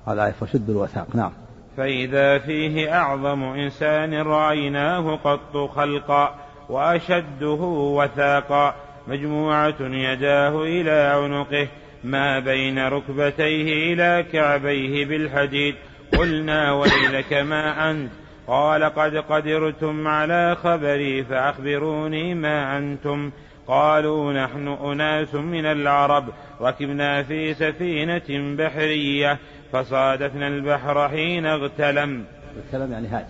هذا 0.08 0.32
فشد 0.32 0.70
الوثاق 0.70 1.16
نعم. 1.16 1.32
فإذا 1.78 2.38
فيه 2.38 2.96
أعظم 2.96 3.44
إنسان 3.44 4.14
رأيناه 4.14 5.16
قط 5.16 5.58
خلقا 5.76 6.36
وأشده 6.70 7.62
وثاقا 7.98 8.76
مجموعة 9.08 9.76
يداه 9.82 10.62
إلى 10.62 10.92
عنقه 10.92 11.68
ما 12.04 12.40
بين 12.40 12.80
ركبتيه 12.80 13.94
إلى 13.94 14.26
كعبيه 14.32 15.06
بالحديد. 15.06 15.76
قلنا 16.18 16.74
ويلك 16.74 17.34
ما 17.34 17.92
أنت؟ 17.92 18.12
قال 18.48 18.84
قد 18.84 19.16
قدرتم 19.16 20.08
على 20.08 20.56
خبري 20.56 21.24
فأخبروني 21.24 22.34
ما 22.34 22.78
أنتم. 22.78 23.32
قالوا 23.68 24.34
نحن 24.34 24.68
أناس 24.68 25.36
من 25.36 25.66
العرب 25.66 26.26
ركبنا 26.62 27.24
في 27.24 27.54
سفينة 27.54 28.56
بحرية 28.58 29.40
فصادفنا 29.72 30.48
البحر 30.48 31.10
حين 31.10 31.46
اغتلم. 31.46 32.26
اغتلم 32.58 32.92
يعني 32.92 33.08
هاج 33.08 33.26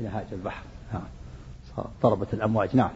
إلى 0.00 0.08
هاج 0.08 0.26
البحر. 0.32 0.62
نعم 0.92 1.02
ضربت 2.02 2.34
الأمواج 2.34 2.76
نعم. 2.76 2.90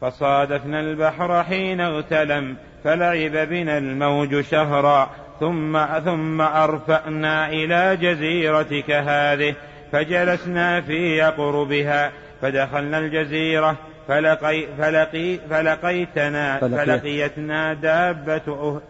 فصادفنا 0.00 0.80
البحر 0.80 1.42
حين 1.44 1.80
اغتلم 1.80 2.56
فلعب 2.84 3.48
بنا 3.48 3.78
الموج 3.78 4.40
شهرا 4.40 5.10
ثم 5.40 5.86
ثم 6.04 6.40
أرفأنا 6.40 7.48
إلى 7.48 7.96
جزيرتك 7.96 8.90
هذه. 8.90 9.54
فجلسنا 9.94 10.80
في 10.80 11.20
قربها 11.20 12.12
فدخلنا 12.42 12.98
الجزيرة 12.98 13.76
فلقي 14.08 14.66
فلقي 14.78 15.38
فلقيتنا 15.50 16.58
فلقيتنا 16.58 17.74
دابة 17.74 18.80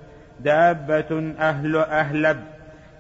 دابة 0.41 1.35
أهل 1.39 1.77
أهلب. 1.77 2.41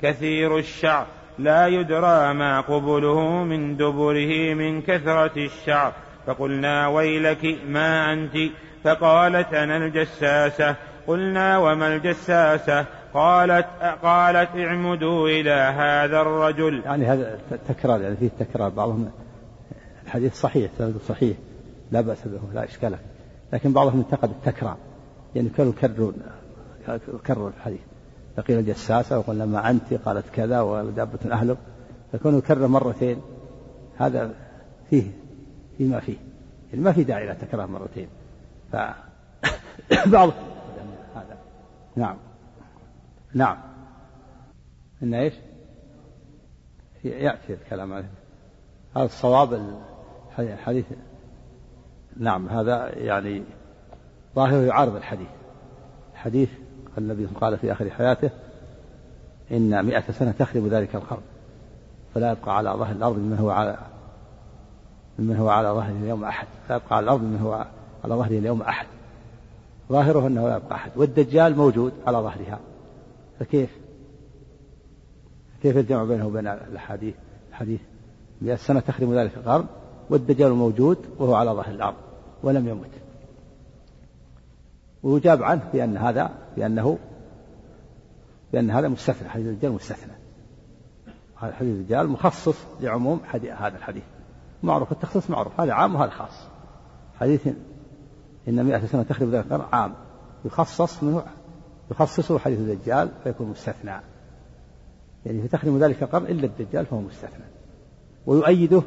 كثير 0.02 0.58
الشعر 0.58 1.06
لا 1.38 1.66
يدرى 1.66 2.34
ما 2.34 2.60
قبله 2.60 3.44
من 3.44 3.76
دبره 3.76 4.54
من 4.54 4.82
كثرة 4.82 5.36
الشعر. 5.36 5.92
فقلنا 6.26 6.88
ويلك 6.88 7.58
ما 7.68 8.12
أنت؟ 8.12 8.36
فقالت 8.84 9.54
أنا 9.54 9.76
الجساسة. 9.76 10.74
قلنا 11.06 11.58
وما 11.58 11.96
الجساسة؟ 11.96 12.84
قالت 13.14 13.66
قالت 14.02 14.56
اعمدوا 14.56 15.28
إلى 15.28 15.50
هذا 15.50 16.20
الرجل. 16.20 16.82
يعني 16.84 17.06
هذا 17.06 17.38
تكرار 17.68 18.00
يعني 18.00 18.16
فيه 18.16 18.30
تكرار. 18.38 18.68
بعضهم 18.68 19.10
الحديث 20.04 20.40
صحيح 20.40 20.70
صحيح 21.08 21.36
لا 21.92 22.00
بأس 22.00 22.28
به 22.28 22.40
لا 22.54 22.64
إشكال. 22.64 22.96
لكن 23.52 23.72
بعضهم 23.72 23.98
انتقد 23.98 24.30
التكرار. 24.30 24.76
يعني 25.34 25.48
كانوا 25.48 25.72
يكررون 25.72 26.14
يكرروا 26.88 27.48
الحديث. 27.48 27.80
فقيل 28.36 28.58
الجساسة 28.58 29.18
وقلنا 29.18 29.44
ما 29.44 29.70
أنت 29.70 29.94
قالت 29.94 30.24
كذا 30.34 30.60
ودابة 30.60 31.32
أهلك 31.32 31.56
فكونه 32.12 32.38
يكرر 32.38 32.66
مرتين. 32.66 33.20
هذا 33.98 34.30
فيه 34.90 35.10
فيما 35.78 36.00
فيه. 36.00 36.16
يعني 36.72 36.84
ما 36.84 36.92
في 36.92 37.04
داعي 37.04 37.24
إلى 37.24 37.34
تكرار 37.34 37.66
مرتين. 37.66 38.08
ف 38.72 38.76
بعض 40.14 40.30
هذا. 41.14 41.38
نعم. 41.96 42.16
نعم. 43.34 43.56
إن 45.02 45.14
إيش؟ 45.14 45.34
يأتي 47.04 47.54
الكلام 47.54 47.92
عليه. 47.92 48.10
هذا 48.96 49.04
الصواب 49.04 49.78
الحديث 50.38 50.84
نعم 52.16 52.48
هذا 52.48 52.98
يعني 52.98 53.42
ظاهره 54.34 54.66
يعارض 54.66 54.96
الحديث. 54.96 55.28
الحديث 56.12 56.48
النبي 56.98 57.26
قال 57.26 57.58
في 57.58 57.72
آخر 57.72 57.90
حياته 57.90 58.30
إن 59.52 59.84
مئة 59.84 60.12
سنة 60.12 60.34
تخرب 60.38 60.66
ذلك 60.66 60.94
القرن 60.94 61.22
فلا 62.14 62.32
يبقى 62.32 62.56
على 62.56 62.70
ظهر 62.70 62.92
الأرض 62.92 63.18
من 63.18 63.38
هو 63.38 63.50
على 63.50 63.78
ممن 65.18 65.36
هو 65.36 65.48
على 65.48 65.68
ظهره 65.68 65.96
اليوم 66.02 66.24
أحد. 66.24 66.46
لا 66.70 66.76
يبقى 66.76 66.96
على 66.96 67.04
الأرض 67.04 67.22
من 67.22 67.38
هو 67.42 67.66
على 68.04 68.14
ظهره 68.14 68.38
اليوم 68.38 68.62
أحد. 68.62 68.86
ظاهره 69.92 70.26
أنه 70.26 70.48
لا 70.48 70.56
يبقى 70.56 70.74
أحد. 70.74 70.90
والدجال 70.96 71.56
موجود 71.56 71.92
على 72.06 72.18
ظهرها. 72.18 72.58
فكيف؟ 73.40 73.78
كيف 75.62 75.76
الجمع 75.76 76.04
بينه 76.04 76.26
وبين 76.26 76.46
الحديث 76.46 77.14
الحديث 77.50 77.80
مئة 78.42 78.56
سنة 78.56 78.80
تخرم 78.80 79.14
ذلك 79.14 79.36
القرن 79.36 79.66
والدجال 80.10 80.52
موجود 80.52 80.98
وهو 81.18 81.34
على 81.34 81.50
ظهر 81.50 81.70
الأرض 81.70 81.96
ولم 82.42 82.68
يمت. 82.68 82.90
ويجاب 85.02 85.42
عنه 85.42 85.70
بأن 85.72 85.96
هذا 85.96 86.30
بأنه 86.56 86.98
بأن 88.52 88.70
هذا 88.70 88.88
مستثنى 88.88 89.28
حديث 89.28 89.46
الدجال 89.46 89.72
مستثنى. 89.72 90.12
حديث 91.36 91.62
الدجال 91.62 92.08
مخصص 92.08 92.56
لعموم 92.80 93.20
هذا 93.32 93.76
الحديث. 93.76 94.04
معروف 94.62 94.92
التخصيص 94.92 95.30
معروف 95.30 95.60
هذا 95.60 95.72
عام 95.72 95.94
وهذا 95.94 96.10
خاص. 96.10 96.48
حديث 97.20 97.48
إن 98.48 98.64
مئة 98.64 98.86
سنة 98.86 99.02
تخرب 99.02 99.28
ذلك 99.28 99.44
القرن 99.44 99.64
عام. 99.72 99.94
يخصص 100.44 101.02
منه 101.02 101.24
يخصصه 101.90 102.38
حديث 102.38 102.58
الدجال 102.58 103.08
فيكون 103.24 103.48
مستثنى. 103.48 103.92
يعني 105.26 105.42
فتخرم 105.42 105.78
ذلك 105.78 106.02
القرن 106.02 106.26
إلا 106.26 106.44
الدجال 106.46 106.86
فهو 106.86 107.00
مستثنى. 107.00 107.44
ويؤيده 108.26 108.82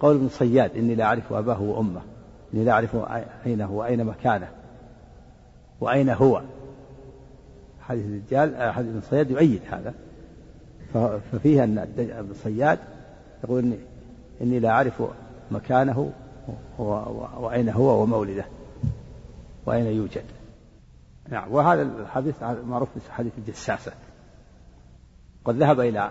قول 0.00 0.16
ابن 0.16 0.28
صياد 0.28 0.76
إني 0.76 0.94
لا 0.94 1.04
أعرف 1.04 1.32
أباه 1.32 1.62
وأمه. 1.62 2.00
إني 2.54 2.64
لا 2.64 2.72
أعرف 2.72 2.96
أين 3.46 3.60
هو 3.60 3.80
وأين 3.80 4.04
مكانه. 4.04 4.48
وأين 5.80 6.10
هو. 6.10 6.42
حديث 7.80 8.04
الدجال 8.04 8.72
حديث 8.72 8.90
ابن 8.90 9.00
صياد 9.10 9.30
يؤيد 9.30 9.60
هذا. 9.70 9.94
ففيه 11.32 11.64
أن 11.64 11.78
ابن 11.98 12.34
صياد 12.34 12.78
يقول 13.44 13.58
إني, 13.64 13.76
إني 14.40 14.60
لا 14.60 14.70
أعرف 14.70 15.02
مكانه 15.50 16.12
وأين 17.38 17.68
هو 17.68 18.02
ومولده. 18.02 18.44
وأين 19.66 19.86
يوجد. 19.86 20.24
نعم 21.30 21.52
وهذا 21.52 21.82
الحديث 21.82 22.42
معروف 22.42 22.88
بحديث 23.08 23.32
الجساسة. 23.38 23.92
قد 25.44 25.56
ذهب 25.56 25.80
إلى 25.80 26.10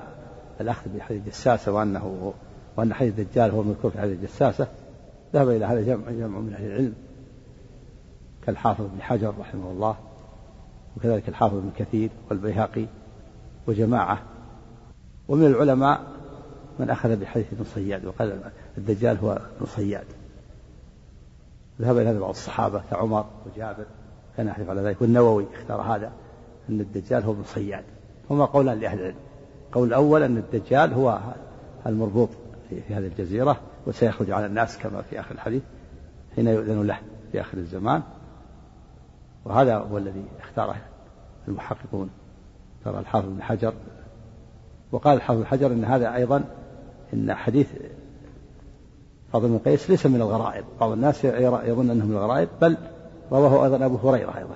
الأخذ 0.62 0.89
بحديث 0.89 1.21
الجساسة 1.21 1.71
وأنه 1.71 2.34
وأن 2.75 2.93
حديث 2.93 3.19
الدجال 3.19 3.51
هو 3.51 3.62
المذكور 3.62 3.91
في 3.91 4.01
حديث 4.01 4.19
الجساسة. 4.19 4.67
ذهب 5.34 5.49
إلى 5.49 5.65
هذا 5.65 5.82
جمع 5.82 6.12
جمع 6.12 6.39
من 6.39 6.53
أهل 6.53 6.65
العلم. 6.65 6.93
كالحافظ 8.45 8.86
ابن 8.86 9.01
حجر 9.01 9.34
رحمه 9.39 9.71
الله 9.71 9.95
وكذلك 10.97 11.29
الحافظ 11.29 11.55
ابن 11.55 11.71
كثير 11.77 12.10
والبيهقي 12.29 12.86
وجماعة. 13.67 14.21
ومن 15.27 15.45
العلماء 15.45 16.01
من 16.79 16.89
أخذ 16.89 17.15
بحديث 17.15 17.53
ابن 17.53 17.63
صياد 17.63 18.05
وقال 18.05 18.51
الدجال 18.77 19.17
هو 19.17 19.32
ابن 19.32 19.65
صياد. 19.65 20.05
ذهب 21.82 21.97
إلى 21.97 22.10
هذا 22.10 22.19
بعض 22.19 22.29
الصحابة 22.29 22.84
كعمر 22.91 23.25
وجابر. 23.45 23.86
كان 24.39 24.47
يحلف 24.47 24.69
على 24.69 24.82
ذلك. 24.82 25.02
والنووي 25.02 25.45
اختار 25.54 25.82
هذا 25.82 26.12
أن 26.69 26.80
الدجال 26.80 27.23
هو 27.23 27.32
ابن 27.32 27.43
صياد. 27.43 27.84
هما 28.30 28.45
قولان 28.45 28.80
لأهل 28.80 28.99
العلم. 28.99 29.15
القول 29.67 29.88
الأول 29.88 30.23
أن 30.23 30.38
الدجال 30.38 30.93
هو 30.93 31.19
المربوط 31.86 32.30
في, 32.69 32.93
هذه 32.93 33.08
الجزيرة 33.08 33.60
وسيخرج 33.88 34.32
على 34.32 34.45
الناس 34.45 34.78
كما 34.78 35.02
في 35.02 35.19
آخر 35.19 35.32
الحديث 35.32 35.63
حين 36.36 36.47
يؤذن 36.47 36.88
له 36.88 36.97
في 37.32 37.41
آخر 37.41 37.58
الزمان. 37.58 38.02
وهذا 39.45 39.78
هو 39.78 39.97
الذي 39.97 40.23
اختاره 40.39 40.75
المحققون. 41.47 42.10
ترى 42.86 42.99
الحافظ 42.99 43.30
بن 43.30 43.41
حجر. 43.41 43.73
وقال 44.91 45.17
الحافظ 45.17 45.39
بن 45.39 45.45
حجر 45.45 45.67
إن 45.67 45.86
هذا 45.86 46.15
أيضا 46.15 46.43
إن 47.13 47.34
حديث 47.34 47.67
فاضل 49.34 49.47
بن 49.47 49.58
قيس 49.58 49.89
ليس 49.89 50.06
من 50.06 50.21
الغرائب. 50.21 50.65
بعض 50.80 50.91
الناس 50.91 51.25
يظن 51.25 51.89
أنه 51.89 52.06
من 52.06 52.12
الغرائب 52.12 52.49
بل 52.62 52.78
رواه 53.31 53.65
أيضا 53.65 53.85
أبو 53.85 54.09
هريرة 54.09 54.37
أيضا. 54.37 54.55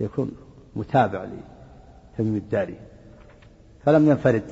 يكون 0.00 0.32
متابع 0.76 1.24
لتميم 1.24 2.36
الداري. 2.36 2.78
فلم 3.84 4.10
ينفرد 4.10 4.42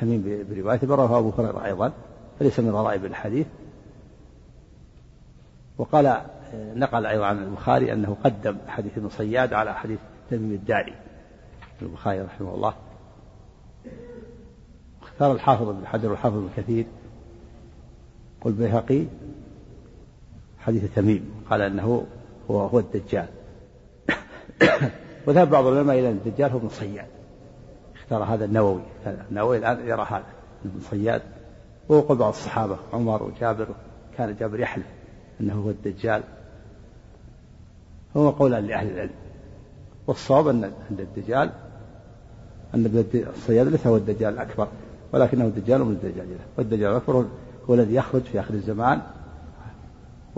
تميم 0.00 0.46
بروايته 0.50 0.86
بل 0.86 0.94
رواه 0.94 1.18
أبو 1.18 1.30
هريرة 1.30 1.64
أيضا. 1.64 1.92
فليس 2.38 2.60
من 2.60 2.70
غرائب 2.70 3.04
الحديث 3.04 3.46
وقال 5.78 6.20
نقل 6.54 7.06
أيضا 7.06 7.26
عن 7.26 7.42
البخاري 7.42 7.92
أنه 7.92 8.16
قدم 8.24 8.56
حديث 8.66 8.98
ابن 8.98 9.08
صياد 9.08 9.52
على 9.52 9.74
حديث 9.74 9.98
تميم 10.30 10.52
الداري. 10.52 10.94
البخاري 11.82 12.20
رحمه 12.20 12.54
الله. 12.54 12.74
اختار 15.02 15.32
الحافظ 15.32 15.68
ابن 15.68 15.86
حجر 15.86 16.10
والحافظ 16.10 16.36
ابن 16.36 16.48
كثير 16.56 16.86
والبيهقي 18.44 19.04
حديث 20.68 20.84
تميم 20.94 21.30
قال 21.50 21.60
أنه 21.60 22.06
هو 22.50 22.60
هو 22.60 22.78
الدجال. 22.78 23.26
وذهب 25.26 25.50
بعض 25.50 25.66
العلماء 25.66 25.98
إلى 25.98 26.10
أن 26.10 26.20
الدجال 26.26 26.50
هو 26.50 26.58
ابن 26.58 26.68
صياد. 26.68 27.06
اختار 27.96 28.22
هذا 28.22 28.44
النووي. 28.44 28.80
النووي 29.30 29.58
الآن 29.58 29.88
يرى 29.88 30.06
هذا 30.10 30.24
ابن 30.64 30.80
صياد. 30.90 31.22
وقل 31.88 32.16
بعض 32.16 32.28
الصحابة 32.28 32.76
عمر 32.92 33.22
وجابر 33.22 33.66
كان 34.18 34.36
جابر 34.40 34.60
يحلف 34.60 34.86
أنه 35.40 35.54
هو 35.54 35.70
الدجال. 35.70 36.22
هو 38.16 38.30
قولان 38.30 38.66
لأهل 38.66 38.90
العلم. 38.90 39.14
والصواب 40.06 40.48
أن 40.48 40.72
الدجال 40.90 41.50
أن 42.74 43.04
الصياد 43.14 43.68
ليس 43.68 43.86
هو 43.86 43.96
الدجال 43.96 44.34
الأكبر 44.34 44.68
ولكنه 45.12 45.44
الدجال 45.44 45.84
من 45.84 45.92
الدجال 45.92 46.26
والدجال 46.58 46.90
الأكبر 46.90 47.26
هو 47.70 47.74
الذي 47.74 47.94
يخرج 47.94 48.22
في 48.22 48.40
آخر 48.40 48.54
الزمان 48.54 49.00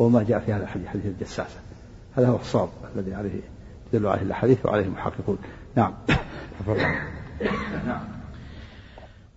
وهو 0.00 0.08
ما 0.08 0.22
جاء 0.28 0.38
في 0.38 0.52
هذا 0.52 0.62
الحديث 0.62 0.88
حديث 0.88 1.06
الجساسة 1.06 1.60
هذا 2.16 2.28
هو 2.28 2.36
الصواب 2.36 2.68
الذي 2.96 3.14
عليه 3.14 3.30
يدل 3.92 4.06
عليه 4.06 4.22
الأحاديث 4.22 4.66
وعليه 4.66 4.84
المحققون. 4.84 5.38
نعم. 5.76 5.94
نعم. 7.86 8.00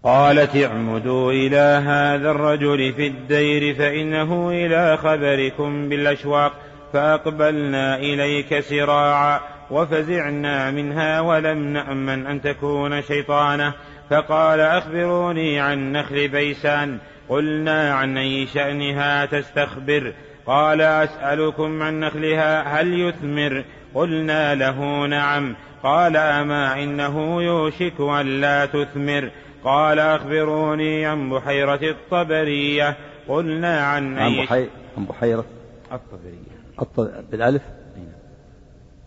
قالت 0.03 0.55
اعمدوا 0.55 1.31
إلى 1.31 1.83
هذا 1.85 2.31
الرجل 2.31 2.93
في 2.93 3.07
الدير 3.07 3.75
فإنه 3.75 4.49
إلى 4.49 4.97
خبركم 4.97 5.89
بالأشواق 5.89 6.53
فأقبلنا 6.93 7.97
إليك 7.97 8.59
سراعا 8.59 9.39
وفزعنا 9.71 10.71
منها 10.71 11.21
ولم 11.21 11.73
نأمن 11.73 12.27
أن 12.27 12.41
تكون 12.41 13.01
شيطانة 13.01 13.73
فقال 14.09 14.59
أخبروني 14.59 15.59
عن 15.59 15.91
نخل 15.91 16.27
بيسان 16.27 16.97
قلنا 17.29 17.93
عن 17.93 18.17
أي 18.17 18.47
شأنها 18.47 19.25
تستخبر. 19.25 20.13
قال 20.45 20.81
أسألكم 20.81 21.81
عن 21.81 21.99
نخلها 21.99 22.81
هل 22.81 22.99
يثمر؟ 22.99 23.65
قلنا 23.93 24.55
له 24.55 25.05
نعم. 25.07 25.55
قال 25.83 26.17
أما 26.17 26.83
إنه 26.83 27.41
يوشك 27.41 27.99
أن 27.99 28.41
لا 28.41 28.65
تثمر؟ 28.65 29.31
قال 29.63 29.99
أخبروني 29.99 31.05
عن 31.05 31.29
بحيرة 31.29 31.79
الطبرية. 31.91 32.97
قلنا 33.27 33.79
عن 33.79 34.17
أي 34.17 34.69
عن 34.97 35.05
بحيرة 35.05 35.45
الطبرية. 35.91 37.23
بالألف؟ 37.31 37.61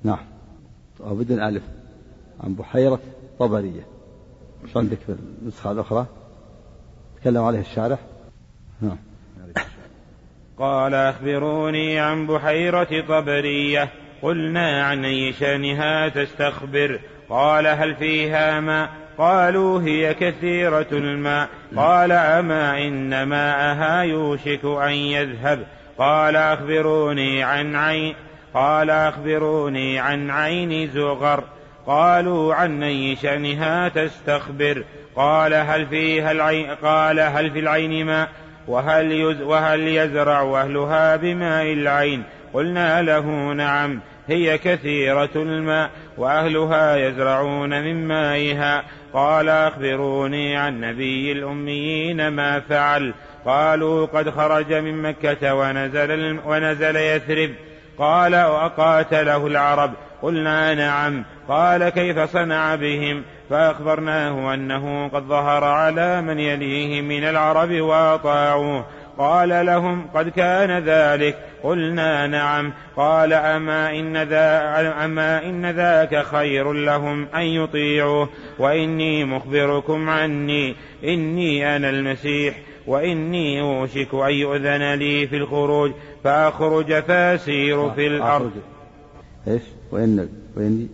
نعم. 0.04 0.24
أو 1.00 1.14
بدون 1.14 1.42
ألف. 1.42 1.62
عن 2.40 2.54
بحيرة 2.54 3.00
طبرية 3.38 3.86
شو 4.72 4.78
عندك 4.78 4.98
في 4.98 5.16
النسخة 5.42 5.70
الأخرى؟ 5.72 6.06
تكلم 7.20 7.42
عليه 7.42 7.60
الشارح؟ 7.60 7.98
نعم. 8.80 8.98
قال 10.58 10.94
أخبروني 10.94 11.98
عن 11.98 12.26
بحيرة 12.26 13.04
طبرية. 13.08 13.88
قلنا 14.22 14.86
عن 14.86 15.04
أي 15.04 15.32
شأنها 15.32 16.08
تستخبر. 16.08 16.98
قال 17.30 17.66
هل 17.66 17.94
فيها 17.94 18.60
ماء؟ 18.60 18.88
قالوا 19.18 19.82
هي 19.82 20.14
كثيرة 20.14 20.86
الماء. 20.92 21.48
قال 21.76 22.12
أما 22.12 22.78
إن 22.78 23.22
ماءها 23.22 24.02
يوشك 24.02 24.64
أن 24.64 24.92
يذهب. 24.92 25.66
قال 25.98 26.36
أخبروني 26.36 27.42
عن 27.42 27.76
عين. 27.76 28.14
قال 28.54 28.90
أخبروني 28.90 29.98
عن 29.98 30.30
عين 30.30 30.90
زغر. 30.90 31.44
قالوا 31.86 32.54
عن 32.54 32.82
أي 32.82 33.16
شأنها 33.16 33.88
تستخبر. 33.88 34.84
قال 35.16 35.54
هل 35.54 35.86
فيها 35.86 36.32
العين 36.32 36.66
قال 36.82 37.20
هل 37.20 37.50
في 37.50 37.58
العين 37.58 38.06
ماء؟ 38.06 38.28
وهل, 38.68 39.12
يز 39.12 39.40
وهل 39.42 39.88
يزرع 39.88 40.60
أهلها 40.60 41.16
بماء 41.16 41.72
العين؟ 41.72 42.22
قلنا 42.54 43.02
له 43.02 43.52
نعم 43.52 44.00
هي 44.28 44.58
كثيرة 44.58 45.30
الماء 45.36 45.90
وأهلها 46.16 46.96
يزرعون 46.96 47.70
من 47.70 48.08
مائها. 48.08 48.82
قال 49.12 49.48
أخبروني 49.48 50.56
عن 50.56 50.80
نبي 50.80 51.32
الأميين 51.32 52.28
ما 52.28 52.60
فعل. 52.60 53.14
قالوا 53.44 54.06
قد 54.06 54.30
خرج 54.30 54.74
من 54.74 55.02
مكة 55.02 55.54
ونزل, 55.54 56.38
ونزل 56.46 56.96
يثرب. 56.96 57.50
قال 57.98 58.34
وقاتله 58.34 59.46
العرب. 59.46 59.92
قلنا 60.22 60.74
نعم. 60.74 61.24
قال 61.48 61.88
كيف 61.88 62.18
صنع 62.18 62.74
بهم؟ 62.74 63.22
فأخبرناه 63.50 64.54
أنه 64.54 65.08
قد 65.08 65.22
ظهر 65.22 65.64
على 65.64 66.22
من 66.22 66.38
يليه 66.38 67.02
من 67.02 67.24
العرب 67.24 67.80
وأطاعوه. 67.80 68.84
قال 69.18 69.66
لهم 69.66 70.06
قد 70.14 70.28
كان 70.28 70.78
ذلك. 70.78 71.38
قلنا 71.62 72.26
نعم. 72.26 72.72
قال 72.96 73.32
أما 73.32 73.90
إن, 73.90 74.22
ذا 74.22 75.04
أما 75.04 75.44
إن 75.44 75.70
ذاك 75.70 76.24
خير 76.24 76.72
لهم 76.72 77.26
أن 77.34 77.42
يطيعوه. 77.42 78.28
وإني 78.58 79.24
مخبركم 79.24 80.10
عني. 80.10 80.74
إني 81.04 81.76
أنا 81.76 81.90
المسيح. 81.90 82.54
وإني 82.86 83.60
أوشك 83.60 84.14
أن 84.14 84.32
يؤذن 84.32 84.94
لي 84.94 85.26
في 85.26 85.36
الخروج. 85.36 85.92
فأخرج 86.24 87.00
فأسير 87.00 87.90
في 87.90 88.06
الأرض. 88.06 88.52
إيش؟ 89.48 89.62
وإن 89.92 90.28
وإني 90.56 90.88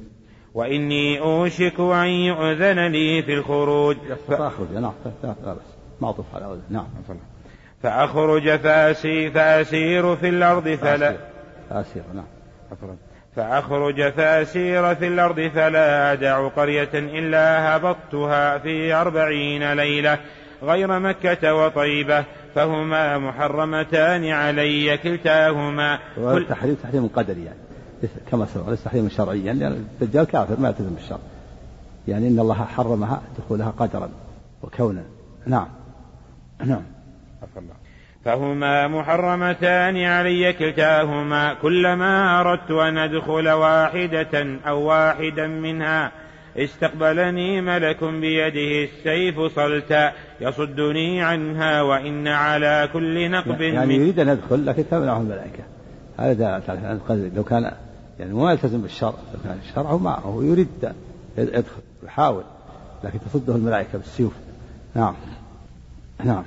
وإني 0.55 1.21
أوشك 1.21 1.81
أن 1.81 2.07
يؤذن 2.07 2.87
لي 2.87 3.23
في 3.23 3.35
الخروج. 3.35 3.97
فأخرج 4.29 4.73
نعم 4.73 4.93
لا 5.23 5.57
معطوف 6.01 6.27
على 6.35 6.45
أذن. 6.45 6.63
نعم. 6.71 6.87
فأخرج 7.83 8.57
فأسي 8.57 9.31
فأسير 9.31 10.17
في 10.17 10.29
الأرض 10.29 10.69
فلا. 10.69 11.17
فأسير. 11.71 12.03
نعم. 12.15 12.25
فأخرج 13.37 14.13
فأسير 14.13 14.95
في 14.95 15.07
الأرض 15.07 15.51
فلا 15.55 16.13
أدع 16.13 16.49
قرية 16.49 16.91
إلا 16.95 17.77
هبطتها 17.77 18.59
في 18.59 18.95
أربعين 18.95 19.73
ليلة 19.73 20.19
غير 20.63 20.99
مكة 20.99 21.55
وطيبة 21.55 22.25
فهما 22.55 23.19
محرمتان 23.19 24.29
علي 24.29 24.99
كلتاهما. 24.99 25.99
كل 26.17 26.47
تحريم 26.49 26.75
تحريم 26.75 27.09
قدري 27.09 27.45
يعني. 27.45 27.59
كما 28.31 28.47
سبق 28.47 28.69
ليس 28.69 28.85
تحريما 28.85 29.09
شرعيا 29.09 29.53
لأن 29.53 29.85
الدجال 30.03 30.25
كافر 30.25 30.61
ما 30.61 30.69
يلتزم 30.69 30.95
بالشرع. 30.95 31.19
يعني 32.09 32.29
إن 32.29 32.39
الله 32.39 32.55
حرمها 32.55 33.23
دخولها 33.39 33.71
قدرا 33.79 34.09
وكونا. 34.63 35.03
نعم. 35.47 35.69
نعم. 36.65 36.83
فهما 38.25 38.89
محرمتان 38.89 39.97
علي 39.97 40.53
كلتاهما. 40.53 41.55
كلما 41.55 42.41
أردت 42.41 42.71
أن 42.71 42.99
أدخل 42.99 43.49
واحدة 43.49 44.59
أو 44.67 44.83
واحدا 44.83 45.47
منها 45.47 46.13
استقبلني 46.57 47.61
ملك 47.61 48.05
بيده 48.05 48.85
السيف 48.85 49.41
صلتا 49.41 50.13
يصدني 50.41 51.23
عنها 51.23 51.83
وإن 51.83 52.29
على 52.29 52.89
كل 52.93 53.31
نقب 53.31 53.61
يعني 53.61 53.95
يريد 53.95 54.21
أن 54.21 54.29
يدخل 54.29 54.67
لكن 54.67 54.85
تمنعه 54.91 55.21
الملائكة. 55.21 55.65
هذا 56.19 56.63
لو 57.37 57.45
كان 57.45 57.73
يعني 58.23 58.35
ما 58.35 58.53
يلتزم 58.53 58.83
بالشرع 58.83 59.15
كان 59.45 59.59
الشرع 59.69 59.97
معه 59.97 60.39
يريد 60.43 60.69
يدخل 61.39 61.83
يحاول 62.05 62.45
لكن 63.05 63.19
تصده 63.21 63.57
الملائكة 63.57 63.99
بالسيوف. 63.99 64.33
نعم. 64.95 65.15
نعم. 66.25 66.45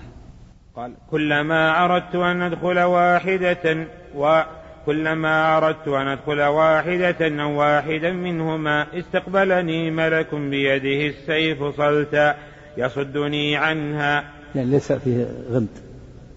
قال 0.75 0.93
كلما 1.11 1.85
أردت 1.85 2.15
أن 2.15 2.41
أدخل 2.41 2.79
واحدة 2.79 3.87
وكلما 4.15 5.57
أردت 5.57 5.87
أن 5.87 6.07
أدخل 6.07 6.41
واحدة 6.41 7.43
أو 7.43 7.59
واحدا 7.59 8.11
منهما 8.11 8.99
استقبلني 8.99 9.91
ملك 9.91 10.35
بيده 10.35 11.07
السيف 11.07 11.63
صلتا 11.63 12.35
يصدني 12.77 13.57
عنها. 13.57 14.23
يعني 14.55 14.69
ليس 14.69 14.91
فيه 14.91 15.27
غمد 15.51 15.67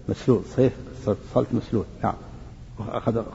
مسلول 0.09 0.41
سيف 0.55 0.73
صلت 1.33 1.47
مسلول. 1.53 1.85
نعم. 2.03 2.15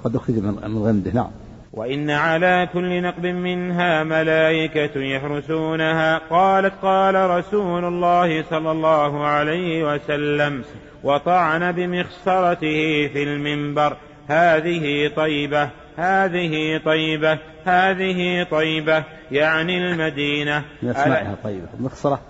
قد 0.04 0.16
أخرج 0.16 0.38
من 0.38 0.78
غمده. 0.78 1.10
نعم. 1.10 1.30
وإن 1.76 2.10
على 2.10 2.68
كل 2.72 3.02
نقب 3.02 3.26
منها 3.26 4.04
ملائكة 4.04 5.00
يحرسونها. 5.00 6.18
قالت 6.18 6.74
قال 6.82 7.30
رسول 7.30 7.84
الله 7.84 8.44
صلى 8.50 8.70
الله 8.70 9.26
عليه 9.26 9.94
وسلم 9.94 10.64
وطعن 11.02 11.72
بمخصرته 11.72 13.08
في 13.12 13.22
المنبر. 13.22 13.96
هذه 14.28 15.10
طيبة 15.16 15.70
هذه 15.96 16.80
طيبة 16.84 17.38
هذه 17.64 18.46
طيبة 18.50 19.04
يعني 19.30 19.78
المدينة. 19.78 20.64
أسمائها 20.82 21.36
طيبة. 21.44 21.66
المخصرة 21.78 22.20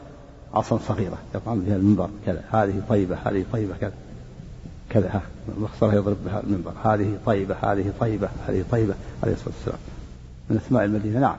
عصا 0.54 0.78
صغيرة 0.78 1.18
يطعن 1.34 1.60
بها 1.60 1.76
المنبر 1.76 2.08
كذا 2.26 2.42
هذه 2.52 2.82
طيبة 2.88 3.16
هذه 3.24 3.44
طيبة 3.52 3.74
كذا. 3.80 3.92
كذا. 4.94 5.08
ها 5.08 5.22
المخصرة 5.56 5.94
يضرب 5.94 6.16
بها 6.24 6.40
المنبر. 6.40 6.72
هذه 6.84 7.18
طيبة 7.26 7.56
هذه 7.62 7.92
طيبة 8.00 8.28
هذه 8.48 8.64
طيبة 8.70 8.94
عليه 9.22 9.32
الصلاة 9.32 9.54
والسلام. 9.54 9.78
من 10.50 10.56
أسماء 10.56 10.84
المدينة. 10.84 11.20
نعم. 11.20 11.36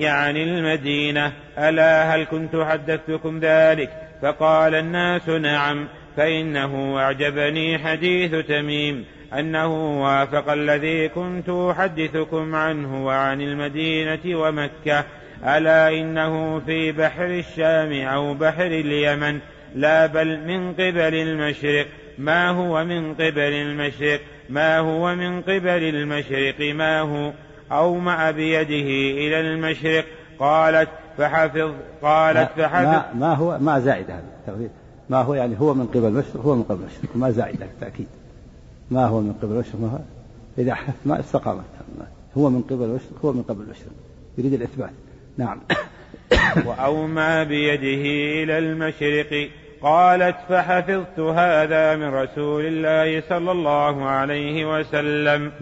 يعني 0.00 0.44
المدينة 0.44 1.32
ألا 1.58 2.14
هل 2.14 2.24
كنت 2.24 2.56
حدثتكم 2.56 3.40
ذلك؟ 3.42 3.90
فقال 4.22 4.74
الناس 4.74 5.28
نعم 5.28 5.88
فإنه 6.16 6.98
أعجبني 6.98 7.78
حديث 7.78 8.46
تميم 8.46 9.04
أنه 9.38 10.02
وافق 10.02 10.52
الذي 10.52 11.08
كنت 11.08 11.48
أحدثكم 11.48 12.54
عنه 12.54 13.06
وعن 13.06 13.40
المدينة 13.40 14.36
ومكة 14.38 15.04
ألا 15.44 15.88
إنه 15.88 16.60
في 16.60 16.92
بحر 16.92 17.26
الشام 17.26 17.92
أو 17.92 18.34
بحر 18.34 18.66
اليمن. 18.66 19.38
لا 19.74 20.06
بل 20.06 20.46
من 20.46 20.72
قبل 20.72 21.14
المشرق. 21.14 21.86
ما 22.18 22.50
هو 22.50 22.84
من 22.84 23.14
قبل 23.14 23.38
المشرق؟ 23.38 24.20
ما 24.50 24.78
هو 24.78 25.14
من 25.14 25.42
قبل 25.42 25.82
المشرق؟ 25.82 26.74
ما 26.74 27.00
هو؟ 27.00 27.32
أومأ 27.72 28.30
بيده 28.30 28.90
إلى 29.20 29.40
المشرق. 29.40 30.04
قالت 30.38 30.88
فحفظ 31.18 31.72
قالت 32.02 32.50
فحفظ. 32.56 32.86
ما, 32.86 33.12
ما 33.14 33.34
هو 33.34 33.58
ما 33.58 33.80
زائد 33.80 34.10
هذا 34.10 34.68
ما 35.10 35.22
هو 35.22 35.34
يعني 35.34 35.60
هو 35.60 35.74
من 35.74 35.86
قبل 35.86 36.04
المشرق 36.04 36.42
هو 36.44 36.54
من 36.54 36.62
قبل 36.62 36.80
المشرق. 36.80 37.16
ما 37.16 37.30
زائد 37.30 37.58
بالتأكيد 37.60 38.06
ما 38.90 39.06
هو 39.06 39.20
من 39.20 39.32
قبل 39.42 39.52
المشرق؟ 39.52 39.80
ما 39.80 39.88
هو؟ 39.88 39.98
إذا 40.58 40.76
ما 41.04 41.20
استقامت. 41.20 41.64
هو 42.36 42.50
من 42.50 42.62
قبل 42.62 42.84
المشرق 42.84 43.24
هو 43.24 43.32
من 43.32 43.42
قبل 43.42 43.62
المشرق. 43.62 43.92
يريد 44.38 44.52
الإثبات. 44.52 44.90
نعم. 45.38 45.60
وأومى 46.66 47.44
بيده 47.44 48.04
إلى 48.42 48.58
المشرق. 48.58 49.50
قالت 49.82 50.36
فحفظت 50.48 51.20
هذا 51.20 51.96
من 51.96 52.14
رسول 52.14 52.64
الله 52.66 53.22
صلى 53.28 53.52
الله 53.52 54.08
عليه 54.08 54.78
وسلم. 54.78 55.52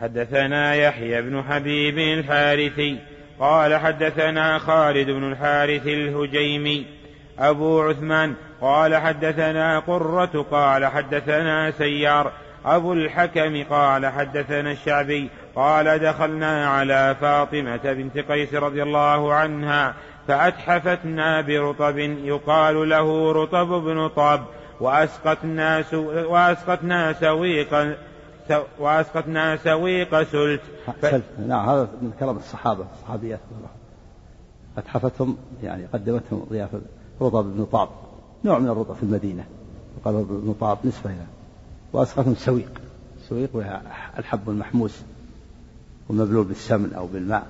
حدثنا 0.00 0.74
يحيى 0.74 1.22
بن 1.22 1.42
حبيب 1.42 1.98
الحارثي 1.98 2.98
قال 3.40 3.76
حدثنا 3.76 4.58
خالد 4.58 5.10
بن 5.10 5.32
الحارث 5.32 5.86
الهجيمي. 5.86 6.86
أبو 7.38 7.82
عثمان 7.82 8.34
قال 8.60 8.96
حدثنا 8.96 9.78
قرة 9.78 10.46
قال 10.50 10.86
حدثنا 10.86 11.70
سيار. 11.70 12.32
أبو 12.64 12.92
الحكم 12.92 13.64
قال 13.70 14.06
حدثنا 14.06 14.72
الشعبي 14.72 15.28
قال 15.56 15.98
دخلنا 15.98 16.68
على 16.68 17.16
فاطمة 17.20 17.80
بنت 17.84 18.18
قيس 18.18 18.54
رضي 18.54 18.82
الله 18.82 19.34
عنها 19.34 19.94
فأتحفتنا 20.28 21.40
برطب 21.40 21.98
يقال 21.98 22.88
له 22.88 23.32
رطب 23.32 23.68
بن 23.68 24.08
طاب 24.08 24.44
وأسقتنا 24.80 25.84
وأسقتنا 26.28 27.12
سويقا 27.12 27.96
وأسقتنا 28.78 29.56
سويق 29.56 30.22
سلت. 30.22 30.60
ف... 31.02 31.14
نعم 31.46 31.68
هذا 31.68 31.88
من 32.02 32.12
كلام 32.20 32.36
الصحابة 32.36 32.84
الصحابيات. 32.94 33.40
أتحفتهم 34.78 35.36
يعني 35.62 35.86
قدمتهم 35.86 36.46
ضيافة 36.50 36.80
رطب 37.22 37.44
بن 37.44 37.64
طاب 37.64 37.88
نوع 38.44 38.58
من 38.58 38.68
الرطب 38.68 38.94
في 38.94 39.02
المدينة. 39.02 39.44
وقال 39.96 40.14
ابن 40.14 40.54
طاب 40.60 40.78
نسبة 40.84 41.10
إلى. 41.10 41.26
وأسقتهم 41.92 42.34
سويق. 42.34 42.70
السويق 43.16 43.50
وهي 43.52 43.80
الحب 44.18 44.50
المحموس 44.50 45.02
ومبلول 46.08 46.44
بالسمن 46.44 46.92
أو 46.94 47.06
بالماء 47.06 47.46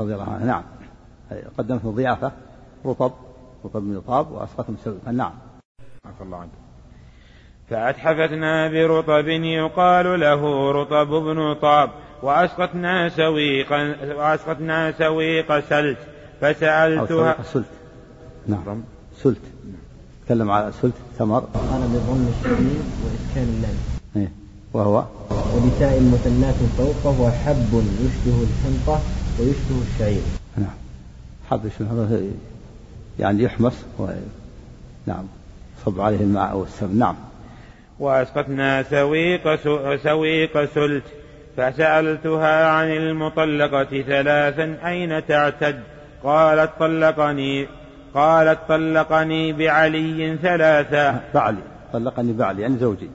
رضي 0.00 0.14
الله 0.14 0.30
عنه. 0.30 0.44
نعم. 0.46 0.62
قدمت 1.58 1.86
ضيافة 1.86 2.32
رطب 2.86 3.12
رطب 3.64 3.82
من 3.82 4.00
طاب 4.00 4.30
وأسقتهم 4.32 4.76
سويقا 4.84 5.12
نعم 5.12 5.32
عفى 6.06 6.22
الله 6.24 6.38
عنك. 6.38 6.50
فأتحفتنا 7.70 8.68
برطب 8.68 9.28
يقال 9.28 10.20
له 10.20 10.70
رطب 10.72 11.08
بن 11.08 11.54
طاب 11.54 11.90
وأسقتنا 12.22 13.08
سويقا 13.08 13.96
وأسقتنا 14.16 14.92
سويق 14.92 15.60
سلت 15.60 15.98
فسألتها 16.40 17.42
سلت. 17.42 17.66
نعم. 18.46 18.82
سلت. 19.22 19.40
تكلم 20.26 20.50
على 20.50 20.72
سلت 20.82 20.94
ثمر. 21.18 21.44
أنا 21.54 21.86
بضم 21.86 22.28
الشديد 22.28 22.84
وإسكان 23.04 23.48
اللام 23.56 23.76
إيه. 24.16 24.32
وهو؟ 24.72 25.04
ولساء 25.30 26.00
مثنات 26.00 26.54
فوقه 26.54 27.30
حب 27.30 27.72
يشبه 28.02 28.42
الحنطة 28.42 29.00
ويشبه 29.38 29.82
الشعير. 29.92 30.22
حب 31.50 31.66
يشبه 31.66 32.30
يعني 33.18 33.42
يحمص 33.42 33.74
و... 33.98 34.06
نعم. 35.06 35.24
صب 35.84 36.00
عليه 36.00 36.20
الماء 36.20 36.56
والسم. 36.56 36.98
نعم. 36.98 37.14
وأسقطنا 37.98 38.82
سويق 38.82 39.54
سويق 39.96 40.64
سلت 40.64 41.04
فسألتها 41.56 42.66
عن 42.68 42.90
المطلقة 42.90 44.02
ثلاثا 44.02 44.78
أين 44.88 45.26
تعتد؟ 45.26 45.80
قالت 46.24 46.70
طلقني 46.80 47.66
قالت 48.14 48.58
طلقني 48.68 49.52
بعلي 49.52 50.36
ثلاثا 50.42 51.20
بعلي. 51.34 51.62
طلقني 51.92 52.32
بعلي 52.32 52.62
يعني 52.62 52.78
زوجي. 52.78 53.10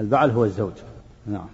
البعل 0.00 0.30
هو 0.30 0.44
الزوج. 0.44 0.72
نعم. 1.26 1.48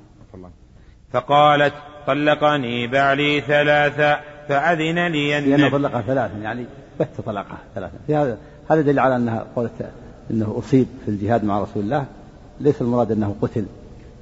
فقالت 1.13 1.75
طلقني 2.07 2.87
بعلي 2.87 3.41
ثلاثا 3.41 4.21
فأذن 4.51 5.07
لي 5.07 5.39
النبي 5.39 5.51
لأنه 5.51 5.71
طلقها 5.71 6.03
ثلاثا 6.03 6.37
يعني 6.37 6.67
بت 7.01 7.21
طلقها 7.27 7.59
ثلاثا. 7.75 7.99
في 8.07 8.15
هذا 8.15 8.39
هذا 8.71 8.81
دليل 8.81 8.99
على 8.99 9.17
أنها 9.17 9.47
قالت 9.57 9.73
أنه 10.31 10.55
أصيب 10.59 10.87
في 11.05 11.11
الجهاد 11.11 11.45
مع 11.45 11.61
رسول 11.61 11.83
الله. 11.83 12.07
ليس 12.61 12.83
المراد 12.83 13.13
أنه 13.13 13.37
قتل 13.43 13.65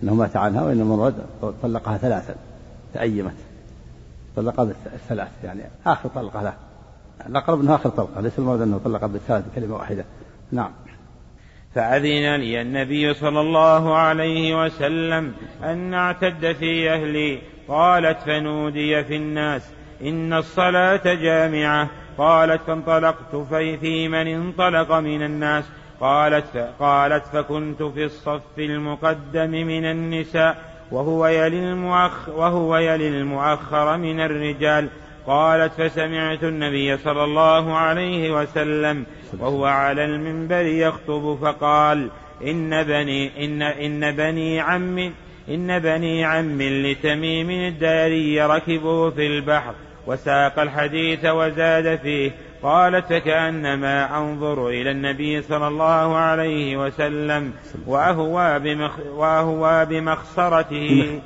أنه 0.02 0.14
مات 0.14 0.36
عنها 0.36 0.62
وإنما 0.62 0.94
المراد 0.94 1.14
طلقها 1.62 1.98
ثلاثا 1.98 2.34
تأيمت. 2.94 3.34
طلقها 4.36 4.64
بالثلاث 4.64 5.28
يعني 5.44 5.62
آخر 5.86 6.08
طلقة 6.08 6.42
له. 6.42 6.54
الأقرب 7.26 7.60
أنه 7.60 7.74
آخر 7.74 7.90
طلقة 7.90 8.20
ليس 8.20 8.38
المراد 8.38 8.60
أنه 8.60 8.80
طلقها 8.84 9.06
بالثلاث 9.06 9.44
بكلمة 9.52 9.74
واحدة. 9.74 10.04
نعم. 10.52 10.70
فأذن 11.74 12.34
لي 12.36 12.62
النبي 12.62 13.14
صلى 13.14 13.40
الله 13.40 13.96
عليه 13.96 14.64
وسلم 14.64 15.32
أن 15.64 15.94
أعتد 15.94 16.52
في 16.52 16.90
أهلي. 16.90 17.38
قالت 17.68 18.18
فنودي 18.22 19.04
في 19.04 19.16
الناس. 19.16 19.77
إن 20.02 20.32
الصلاة 20.32 21.14
جامعة. 21.14 21.88
قالت 22.18 22.62
فانطلقت 22.66 23.36
في 23.50 24.08
من 24.08 24.26
انطلق 24.26 24.92
من 24.92 25.22
الناس. 25.22 25.64
قالت 26.00 26.72
قالت 26.80 27.26
فكنت 27.26 27.82
في 27.82 28.04
الصف 28.04 28.58
المقدم 28.58 29.50
من 29.50 29.84
النساء 29.84 30.56
وهو 30.90 31.26
يلي 31.26 31.58
المؤخ 31.58 32.28
وهو 32.28 32.76
يلي 32.76 33.08
المؤخر 33.08 33.96
من 33.96 34.20
الرجال. 34.20 34.88
قالت 35.26 35.72
فسمعت 35.72 36.44
النبي 36.44 36.96
صلى 36.96 37.24
الله 37.24 37.76
عليه 37.76 38.40
وسلم 38.40 39.06
وهو 39.38 39.64
على 39.64 40.04
المنبر 40.04 40.66
يخطب 40.66 41.38
فقال 41.42 42.08
إن 42.44 42.82
بني 42.82 43.44
إن 43.44 43.62
إن 43.62 44.16
بني 44.16 44.60
عم 44.60 45.12
إن 45.48 45.78
بني 45.78 46.24
عم 46.24 46.62
لتميم 46.62 47.50
الداري 47.50 48.42
ركبوا 48.42 49.10
في 49.10 49.26
البحر. 49.26 49.74
وساق 50.08 50.58
الحديث 50.58 51.24
وزاد 51.24 51.98
فيه 51.98 52.30
قالت 52.62 53.06
فكأنما 53.06 54.18
أنظر 54.18 54.68
إلى 54.68 54.90
النبي 54.90 55.42
صلى 55.42 55.68
الله 55.68 56.16
عليه 56.16 56.76
وسلم 56.76 57.52
وأهوى, 57.86 58.58
بمخ 58.58 58.98
وأهوى 59.14 59.84
بمخصرته 59.84 61.20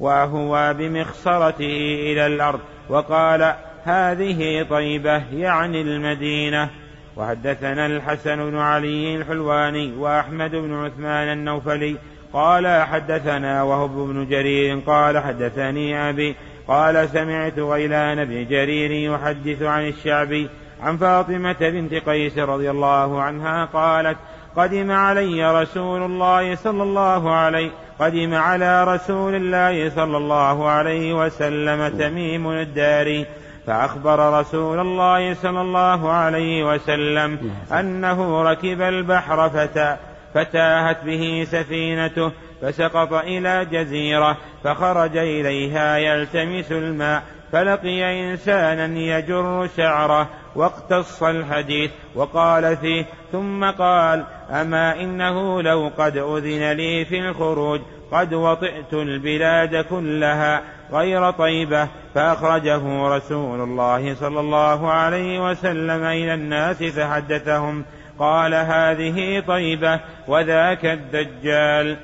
وأهوى 0.00 0.74
بمخصرته 0.74 1.98
إلى 2.12 2.26
الأرض 2.26 2.60
وقال 2.88 3.54
هذه 3.84 4.66
طيبة 4.70 5.22
يعني 5.32 5.80
المدينة. 5.80 6.70
وحدثنا 7.16 7.86
الحسن 7.86 8.50
بن 8.50 8.58
علي 8.58 9.16
الحلواني 9.16 9.92
وأحمد 9.92 10.50
بن 10.50 10.74
عثمان 10.74 11.32
النوفلي 11.32 11.96
قال 12.32 12.82
حدثنا 12.82 13.62
وهب 13.62 13.90
بن 13.90 14.26
جرير 14.28 14.78
قال 14.86 15.18
حدثني 15.18 16.10
أبي 16.10 16.36
قال 16.68 17.08
سمعت 17.08 17.58
غيلان 17.58 18.24
بن 18.24 18.46
جرير 18.48 18.90
يحدث 18.90 19.62
عن 19.62 19.88
الشعبي 19.88 20.48
عن 20.82 20.96
فاطمة 20.96 21.56
بنت 21.60 21.94
قيس 21.94 22.38
رضي 22.38 22.70
الله 22.70 23.22
عنها 23.22 23.64
قالت 23.64 24.16
قدم 24.56 24.90
علي 24.90 25.62
رسول 25.62 26.02
الله 26.02 26.54
صلى 26.54 26.82
الله 26.82 27.34
عليه 27.34 27.70
قدم 27.98 28.34
على 28.34 28.84
رسول 28.84 29.34
الله 29.34 29.90
صلى 29.90 30.16
الله 30.16 30.68
عليه 30.68 31.24
وسلم 31.24 31.98
تميم 31.98 32.50
الداري 32.50 33.26
فأخبر 33.66 34.40
رسول 34.40 34.78
الله 34.80 35.34
صلى 35.34 35.60
الله 35.60 36.12
عليه 36.12 36.74
وسلم 36.74 37.52
أنه 37.72 38.42
ركب 38.42 38.82
البحر 38.82 39.48
فتا 39.50 39.98
فتاهت 40.34 41.04
به 41.04 41.46
سفينته 41.50 42.32
فسقط 42.62 43.12
إلى 43.12 43.64
جزيرة 43.64 44.36
فخرج 44.64 45.16
إليها 45.16 45.96
يلتمس 45.96 46.72
الماء 46.72 47.22
فلقي 47.52 48.30
إنسانا 48.30 48.98
يجر 48.98 49.68
شعره 49.76 50.28
واقتص 50.56 51.22
الحديث 51.22 51.90
وقال 52.14 52.76
فيه 52.76 53.04
ثم 53.32 53.64
قال 53.64 54.24
أما 54.50 55.00
إنه 55.00 55.62
لو 55.62 55.90
قد 55.98 56.16
أذن 56.16 56.72
لي 56.72 57.04
في 57.04 57.18
الخروج 57.18 57.80
قد 58.12 58.34
وطئت 58.34 58.92
البلاد 58.92 59.76
كلها 59.76 60.62
غير 60.92 61.30
طيبة 61.30 61.88
فأخرجه 62.14 63.08
رسول 63.16 63.60
الله 63.60 64.14
صلى 64.14 64.40
الله 64.40 64.92
عليه 64.92 65.50
وسلم 65.50 66.04
إلى 66.04 66.34
الناس 66.34 66.82
فحدثهم 66.82 67.84
قال 68.18 68.54
هذه 68.54 69.40
طيبة 69.40 70.00
وذاك 70.28 70.86
الدجال. 70.86 71.96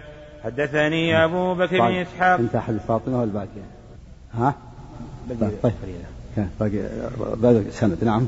حدثني 0.45 1.25
أبو 1.25 1.55
بكر 1.55 1.79
بن 1.79 1.95
إسحاق. 1.95 2.39
انت 2.39 2.57
حديث 2.57 2.83
فاطمة 2.83 3.21
والباقي. 3.21 3.47
ها؟ 4.35 4.55
طيب 5.63 5.73
باقي 6.59 6.79
باقي 7.37 7.71
سند. 7.71 8.05
نعم. 8.05 8.27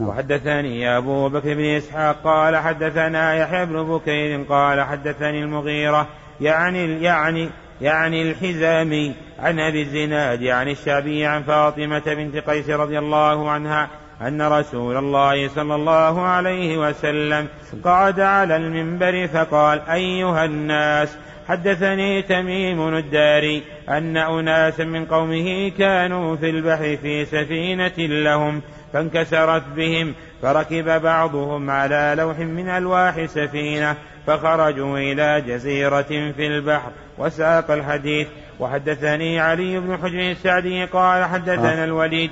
نعم. 0.00 0.08
وحدثني 0.08 0.96
أبو 0.96 1.28
بكر 1.28 1.54
بن 1.54 1.64
إسحاق 1.64 2.16
قال 2.24 2.56
حدثنا 2.56 3.34
يحيى 3.34 3.66
بن 3.66 3.82
بكير 3.82 4.42
قال 4.42 4.80
حدثني 4.80 5.42
المغيرة 5.42 6.06
يعني 6.40 7.02
يعني 7.02 7.50
يعني 7.80 8.30
الحزامي 8.30 9.14
عن 9.38 9.60
أبي 9.60 9.82
الزناد 9.82 10.44
عن 10.44 10.68
الشعبي 10.68 11.26
عن 11.26 11.42
فاطمة 11.42 12.02
بنت 12.06 12.36
قيس 12.36 12.70
رضي 12.70 12.98
الله 12.98 13.50
عنها 13.50 13.88
أن 14.22 14.42
رسول 14.42 14.96
الله 14.96 15.48
صلى 15.48 15.74
الله 15.74 16.20
عليه 16.20 16.78
وسلم 16.78 17.48
قعد 17.84 18.20
على 18.20 18.56
المنبر 18.56 19.26
فقال 19.26 19.80
أيها 19.80 20.44
الناس 20.44 21.16
حدثني 21.48 22.22
تميم 22.22 22.96
الداري 22.96 23.62
أن 23.88 24.16
أناسا 24.16 24.84
من 24.84 25.04
قومه 25.04 25.68
كانوا 25.68 26.36
في 26.36 26.50
البحر 26.50 26.96
في 26.96 27.24
سفينة 27.24 27.96
لهم 27.98 28.62
فانكسرت 28.92 29.62
بهم 29.76 30.14
فركب 30.42 31.02
بعضهم 31.02 31.70
على 31.70 32.14
لوح 32.18 32.38
من 32.38 32.68
ألواح 32.68 33.26
سفينة 33.26 33.96
فخرجوا 34.26 34.98
إلى 34.98 35.40
جزيرة 35.40 36.32
في 36.32 36.46
البحر 36.46 36.90
وساق 37.18 37.70
الحديث. 37.70 38.28
وحدثني 38.60 39.40
علي 39.40 39.80
بن 39.80 39.96
حجر 39.96 40.30
السعدي 40.30 40.84
قال 40.84 41.24
حدثنا 41.24 41.82
آه. 41.82 41.84
الوليد. 41.84 42.30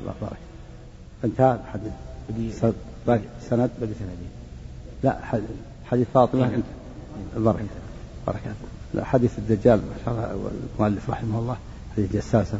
الله 0.00 0.14
بارك. 0.20 0.36
انتهى 1.24 1.58
الحديث. 1.64 2.58
سند 2.60 2.74
باقي 3.06 3.20
سندين 3.98 4.30
لا 5.02 5.16
حديث 5.90 6.06
فاطمة. 6.14 6.44
انت 6.44 6.64
بارك. 7.36 7.56
بارك 8.28 8.54
لا 8.94 9.04
حديث 9.04 9.38
الدجال 9.38 9.76
ما 9.78 9.94
شاء 10.04 10.14
الله 10.14 10.50
المؤلف 10.78 11.10
رحمه 11.10 11.38
الله 11.38 11.56
حديث 11.96 12.12
جساسة 12.12 12.58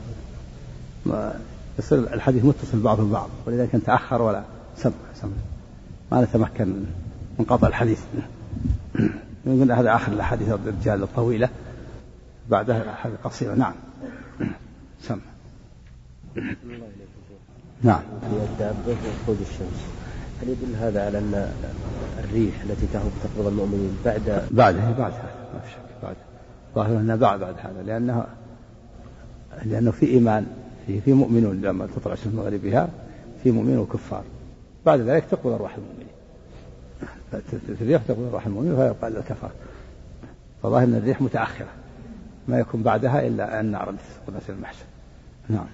يصير 1.78 1.98
الحديث 1.98 2.44
متصل 2.44 2.80
بعضه 2.80 3.02
البعض 3.02 3.28
ولذلك 3.46 3.70
تأخر 3.86 4.22
ولا 4.22 4.42
سمع 4.76 4.92
سمع 5.14 5.30
ما 6.12 6.24
نتمكن 6.24 6.66
من 7.38 7.44
قطع 7.44 7.68
الحديث. 7.68 8.00
يقول 9.46 9.72
هذا 9.72 9.94
آخر 9.94 10.12
الأحاديث 10.12 10.48
الرجال 10.48 11.02
الطويلة. 11.02 11.48
بعدها 12.50 12.94
حاجة 12.94 13.12
قصيرة 13.24 13.54
نعم. 13.54 13.74
سمع 15.02 15.18
نعم. 17.82 18.00
الدابة 18.52 18.76
وخروج 18.86 19.36
الشمس 19.40 19.80
هل 20.42 20.48
يدل 20.48 20.76
هذا 20.76 21.06
على 21.06 21.18
أن 21.18 21.52
الريح 22.18 22.54
التي 22.62 22.86
تهب 22.92 23.10
تقبض 23.22 23.46
المؤمنين 23.46 23.96
بعد 24.04 24.46
بعدها. 24.50 24.92
بعد 24.98 25.12
هذا 25.12 25.37
في 25.58 25.70
شك 25.70 26.02
بعد. 26.02 26.16
ظاهر 26.74 27.00
أنها 27.00 27.16
بعد 27.16 27.40
بعد 27.40 27.54
هذا 27.58 27.82
لأنها 27.82 28.26
لأنه 29.64 29.90
في 29.90 30.06
إيمان 30.06 30.46
في 30.86 31.00
في 31.00 31.12
مؤمنون 31.12 31.60
لما 31.60 31.88
تطلع 31.96 32.12
الشمس 32.12 32.34
مغربها 32.34 32.88
في 33.42 33.50
مؤمنون 33.50 33.78
وكفار. 33.78 34.22
بعد 34.86 35.00
ذلك 35.00 35.24
تقبل 35.30 35.52
أرواح 35.52 35.76
المؤمنين. 35.76 36.08
الريح 37.80 38.02
تقبل 38.02 38.24
أرواح 38.24 38.46
المؤمنين 38.46 38.76
فيبقى 38.76 39.08
الكفار 39.08 39.50
فظاهر 40.62 40.84
أن 40.84 40.94
الريح 40.94 41.22
متأخرة 41.22 41.68
ما 42.48 42.58
يكون 42.58 42.82
بعدها 42.82 43.26
إلا 43.26 43.60
النار 43.60 43.90
التي 43.90 44.02
تسقط 44.02 44.42
في 44.42 44.52
المحشر. 44.52 44.84
نعم. 45.48 45.66